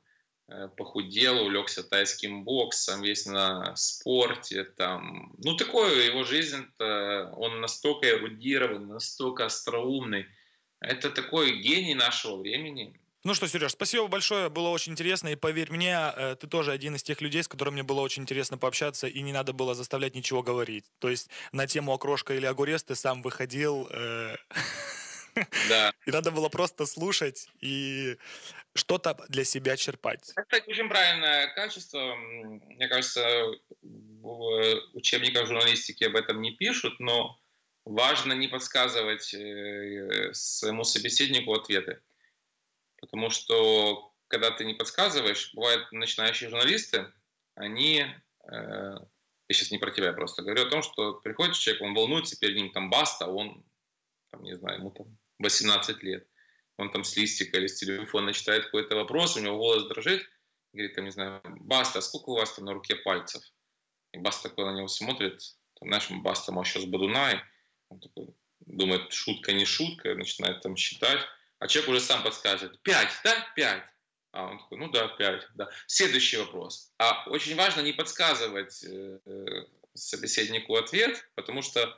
похудел, 0.77 1.41
увлекся 1.41 1.83
тайским 1.83 2.43
боксом, 2.43 3.01
весь 3.01 3.25
на 3.25 3.75
спорте, 3.75 4.63
там, 4.63 5.35
ну, 5.37 5.55
такое 5.55 6.05
его 6.05 6.23
жизнь, 6.23 6.65
он 6.79 7.61
настолько 7.61 8.09
эрудированный, 8.09 8.93
настолько 8.93 9.45
остроумный, 9.45 10.25
это 10.79 11.09
такой 11.09 11.59
гений 11.59 11.95
нашего 11.95 12.37
времени. 12.37 12.97
Ну 13.23 13.33
что, 13.33 13.47
Сереж, 13.47 13.73
спасибо 13.73 14.07
большое, 14.07 14.47
было 14.49 14.69
очень 14.69 14.93
интересно, 14.93 15.27
и 15.27 15.35
поверь 15.35 15.69
мне, 15.69 15.97
э, 16.15 16.37
ты 16.39 16.47
тоже 16.47 16.71
один 16.71 16.95
из 16.95 17.03
тех 17.03 17.19
людей, 17.19 17.43
с 17.43 17.47
которыми 17.49 17.73
мне 17.73 17.83
было 17.83 17.99
очень 17.99 18.23
интересно 18.23 18.57
пообщаться, 18.57 19.07
и 19.07 19.21
не 19.21 19.33
надо 19.33 19.51
было 19.51 19.75
заставлять 19.75 20.15
ничего 20.15 20.43
говорить. 20.43 20.85
То 20.99 21.09
есть 21.09 21.29
на 21.51 21.67
тему 21.67 21.93
окрошка 21.93 22.35
или 22.35 22.45
огурец 22.45 22.83
ты 22.83 22.95
сам 22.95 23.21
выходил, 23.21 23.87
э, 23.91 24.37
Да. 25.69 25.93
и 26.05 26.11
надо 26.11 26.31
было 26.31 26.49
просто 26.49 26.85
слушать 26.85 27.49
и 27.61 28.17
что-то 28.75 29.17
для 29.29 29.43
себя 29.43 29.75
черпать. 29.75 30.31
Это, 30.31 30.43
кстати, 30.43 30.69
очень 30.69 30.87
правильное 30.87 31.53
качество. 31.53 32.15
Мне 32.15 32.87
кажется, 32.87 33.25
в 33.81 34.81
учебниках 34.93 35.47
журналистики 35.47 36.03
об 36.03 36.15
этом 36.15 36.41
не 36.41 36.51
пишут, 36.51 36.99
но 36.99 37.39
важно 37.85 38.33
не 38.33 38.47
подсказывать 38.47 39.33
э, 39.33 40.31
своему 40.33 40.83
собеседнику 40.83 41.53
ответы. 41.53 42.01
Потому 42.99 43.29
что, 43.29 44.13
когда 44.27 44.51
ты 44.51 44.65
не 44.65 44.73
подсказываешь, 44.73 45.53
бывают 45.53 45.91
начинающие 45.91 46.49
журналисты, 46.49 47.11
они, 47.55 48.01
э, 48.01 48.51
я 48.51 48.99
сейчас 49.49 49.71
не 49.71 49.77
про 49.77 49.91
тебя 49.91 50.13
просто 50.13 50.43
говорю 50.43 50.67
о 50.67 50.69
том, 50.69 50.81
что 50.81 51.15
приходит 51.15 51.55
человек, 51.55 51.81
он 51.81 51.93
волнуется, 51.93 52.39
перед 52.39 52.55
ним 52.55 52.71
там 52.71 52.89
баста, 52.89 53.27
он, 53.27 53.65
там, 54.31 54.43
не 54.43 54.55
знаю, 54.55 54.79
ему 54.79 54.91
там 54.91 55.17
18 55.39 56.03
лет 56.03 56.27
он 56.77 56.91
там 56.91 57.03
с 57.03 57.15
листика 57.17 57.57
или 57.57 57.67
с 57.67 57.75
телефона 57.75 58.33
читает 58.33 58.65
какой-то 58.65 58.95
вопрос, 58.95 59.35
у 59.35 59.41
него 59.41 59.57
голос 59.57 59.87
дрожит, 59.87 60.27
говорит, 60.73 60.95
там, 60.95 61.05
не 61.05 61.11
знаю, 61.11 61.41
Баста, 61.43 62.01
сколько 62.01 62.29
у 62.29 62.35
вас 62.35 62.53
там 62.53 62.65
на 62.65 62.73
руке 62.73 62.95
пальцев? 62.95 63.43
И 64.13 64.19
Баста 64.19 64.49
такой 64.49 64.65
на 64.65 64.77
него 64.77 64.87
смотрит, 64.87 65.41
там, 65.79 65.89
знаешь, 65.89 66.09
Баста, 66.09 66.51
может, 66.51 66.73
сейчас 66.73 66.85
Бадунай, 66.85 67.41
он 67.89 67.99
такой 67.99 68.27
думает, 68.59 69.11
шутка, 69.11 69.53
не 69.53 69.65
шутка, 69.65 70.13
начинает 70.15 70.61
там 70.61 70.75
считать, 70.75 71.19
а 71.59 71.67
человек 71.67 71.89
уже 71.89 71.99
сам 72.01 72.23
подсказывает, 72.23 72.79
пять, 72.83 73.09
да, 73.23 73.33
пять. 73.55 73.83
А 74.31 74.45
он 74.45 74.59
такой, 74.59 74.77
ну 74.77 74.89
да, 74.91 75.07
пять, 75.07 75.47
да. 75.55 75.69
Следующий 75.87 76.37
вопрос. 76.37 76.93
А 76.99 77.27
очень 77.29 77.55
важно 77.55 77.81
не 77.81 77.93
подсказывать 77.93 78.83
э, 78.83 79.19
э, 79.25 79.65
собеседнику 79.95 80.75
ответ, 80.75 81.27
потому 81.33 81.63
что 81.63 81.97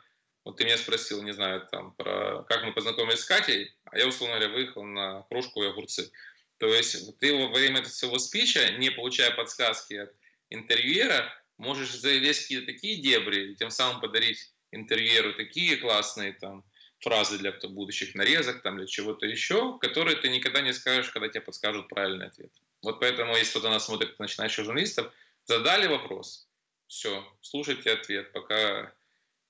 вот 0.50 0.58
ты 0.58 0.66
меня 0.66 0.80
спросил, 0.80 1.22
не 1.22 1.32
знаю, 1.32 1.68
там, 1.72 1.94
про 1.94 2.44
как 2.48 2.64
мы 2.64 2.74
познакомились 2.74 3.20
с 3.20 3.26
Катей, 3.26 3.72
а 3.86 4.00
я, 4.00 4.08
условно 4.08 4.38
говоря, 4.38 4.52
выехал 4.52 4.84
на 4.84 5.22
кружку 5.30 5.62
и 5.62 5.68
огурцы. 5.68 6.12
То 6.58 6.74
есть 6.74 7.20
ты 7.20 7.36
во 7.36 7.50
время 7.50 7.82
этого 7.82 7.92
своего 7.92 8.18
спича, 8.18 8.68
не 8.80 8.90
получая 8.90 9.30
подсказки 9.30 9.94
от 9.94 10.16
интервьюера, 10.50 11.32
можешь 11.58 11.92
залезть 11.92 12.42
какие-то 12.42 12.66
такие 12.66 13.00
дебри, 13.00 13.52
и 13.52 13.56
тем 13.56 13.70
самым 13.70 14.02
подарить 14.02 14.52
интервьюеру 14.72 15.36
такие 15.36 15.78
классные 15.78 16.34
там 16.34 16.66
фразы 17.00 17.38
для 17.38 17.52
будущих 17.52 18.16
нарезок, 18.16 18.64
там, 18.64 18.78
для 18.78 18.88
чего-то 18.88 19.28
еще, 19.28 19.78
которые 19.78 20.18
ты 20.18 20.30
никогда 20.30 20.62
не 20.62 20.74
скажешь, 20.74 21.12
когда 21.12 21.30
тебе 21.30 21.42
подскажут 21.42 21.90
правильный 21.90 22.26
ответ. 22.26 22.52
Вот 22.82 23.00
поэтому, 23.00 23.38
если 23.38 23.52
кто-то 23.52 23.70
нас 23.70 23.86
смотрит, 23.86 24.18
начинающих 24.18 24.66
журналистов, 24.66 25.14
задали 25.46 25.86
вопрос, 25.86 26.48
все, 26.88 27.24
слушайте 27.42 27.92
ответ, 27.92 28.32
пока 28.32 28.92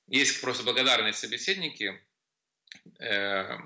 есть 0.10 0.42
просто 0.42 0.64
благодарные 0.64 1.14
собеседники, 1.14 2.00
э, 3.00 3.58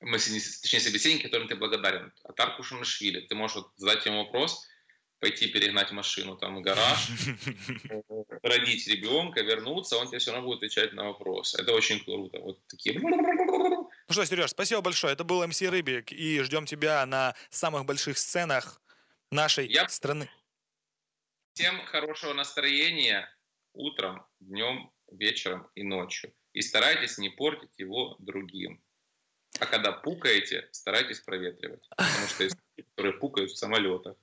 мы, 0.00 0.18
точнее, 0.18 0.80
собеседники, 0.80 1.22
которым 1.22 1.48
ты 1.48 1.54
благодарен. 1.56 2.12
А 2.24 2.32
Тарку 2.32 2.62
Шумашвили, 2.62 3.20
ты 3.20 3.34
можешь 3.34 3.56
вот 3.56 3.72
задать 3.76 4.04
ему 4.06 4.24
вопрос, 4.24 4.66
пойти 5.20 5.46
перегнать 5.46 5.92
машину 5.92 6.36
там 6.36 6.56
в 6.56 6.62
гараж, 6.62 7.08
родить 8.42 8.88
ребенка, 8.88 9.42
вернуться, 9.42 9.96
он 9.96 10.08
тебе 10.08 10.18
все 10.18 10.32
равно 10.32 10.46
будет 10.48 10.58
отвечать 10.58 10.92
на 10.92 11.04
вопрос. 11.04 11.54
Это 11.54 11.72
очень 11.72 12.02
круто. 12.04 12.40
Вот 12.40 12.66
такие... 12.66 12.98
Ну 12.98 13.88
что, 14.10 14.24
Сереж, 14.24 14.50
спасибо 14.50 14.80
большое. 14.80 15.12
Это 15.12 15.22
был 15.22 15.46
МС 15.46 15.62
Рыбик, 15.62 16.10
и 16.12 16.40
ждем 16.42 16.66
тебя 16.66 17.06
на 17.06 17.34
самых 17.50 17.84
больших 17.84 18.18
сценах 18.18 18.82
нашей 19.30 19.68
Я- 19.68 19.88
страны. 19.88 20.28
Всем 21.54 21.84
хорошего 21.86 22.32
настроения 22.32 23.28
утром, 23.74 24.26
днем, 24.40 24.90
вечером 25.16 25.68
и 25.74 25.82
ночью. 25.82 26.32
И 26.52 26.62
старайтесь 26.62 27.18
не 27.18 27.30
портить 27.30 27.78
его 27.78 28.16
другим. 28.18 28.82
А 29.60 29.66
когда 29.66 29.92
пукаете, 29.92 30.68
старайтесь 30.72 31.20
проветривать. 31.20 31.86
Потому 31.96 32.26
что 32.28 32.44
есть 32.44 32.56
люди, 32.76 32.88
которые 32.90 33.18
пукают 33.18 33.50
в 33.50 33.56
самолетах, 33.56 34.16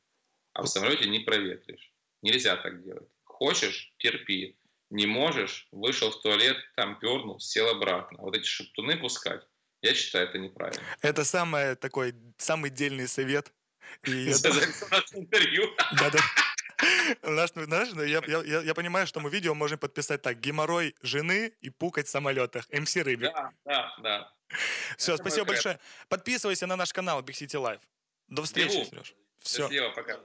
а 0.54 0.64
в 0.64 0.68
самолете 0.68 1.10
не 1.10 1.20
проветришь. 1.20 1.94
Нельзя 2.22 2.58
так 2.58 2.84
делать. 2.84 3.10
Хочешь– 3.24 3.94
терпи. 3.98 4.58
Не 4.90 5.06
можешь– 5.06 5.68
вышел 5.72 6.12
в 6.12 6.22
туалет, 6.22 6.58
там 6.76 7.00
пернул, 7.00 7.40
сел 7.40 7.70
обратно. 7.70 8.18
Вот 8.22 8.36
эти 8.36 8.46
шептуны 8.46 8.98
пускать, 8.98 9.46
я 9.82 9.94
считаю, 9.94 10.28
это 10.28 10.38
неправильно. 10.38 10.84
Это 11.02 11.24
самый 11.24 11.76
такой, 11.76 12.14
самый 12.38 12.70
дельный 12.70 13.08
совет. 13.08 13.54
И 14.04 14.12
я 14.12 14.34
интервью. 15.14 15.64
Да-да. 16.00 16.20
Наш- 17.24 17.52
Знаешь, 17.52 17.90
ну, 17.94 18.04
я, 18.04 18.22
я- 18.28 18.62
я- 18.62 18.74
понимаю, 18.74 19.06
что 19.08 19.20
мы 19.20 19.30
видео 19.30 19.54
можем 19.56 19.78
подписать 19.80 20.22
так. 20.22 20.40
Геморрой 20.40 20.96
жены 21.02 21.54
и 21.62 21.70
пукать 21.70 22.08
в 22.08 22.10
самолетах. 22.10 22.66
МС 22.72 22.96
Рыбик. 22.96 23.32
Да, 23.34 23.52
да, 23.66 23.96
да. 24.02 24.34
Все, 24.98 25.14
Это 25.14 25.24
спасибо 25.24 25.46
большое. 25.48 25.80
Подписывайся 26.08 26.68
на 26.68 26.76
наш 26.76 26.92
канал 26.94 27.22
Big 27.22 27.34
City 27.34 27.62
Life. 27.62 27.82
До 28.28 28.44
встречи, 28.44 28.76
Бегу. 28.78 28.86
Сереж. 28.86 29.16
Все. 29.42 29.62
Счастливо, 29.64 29.90
пока. 29.92 30.20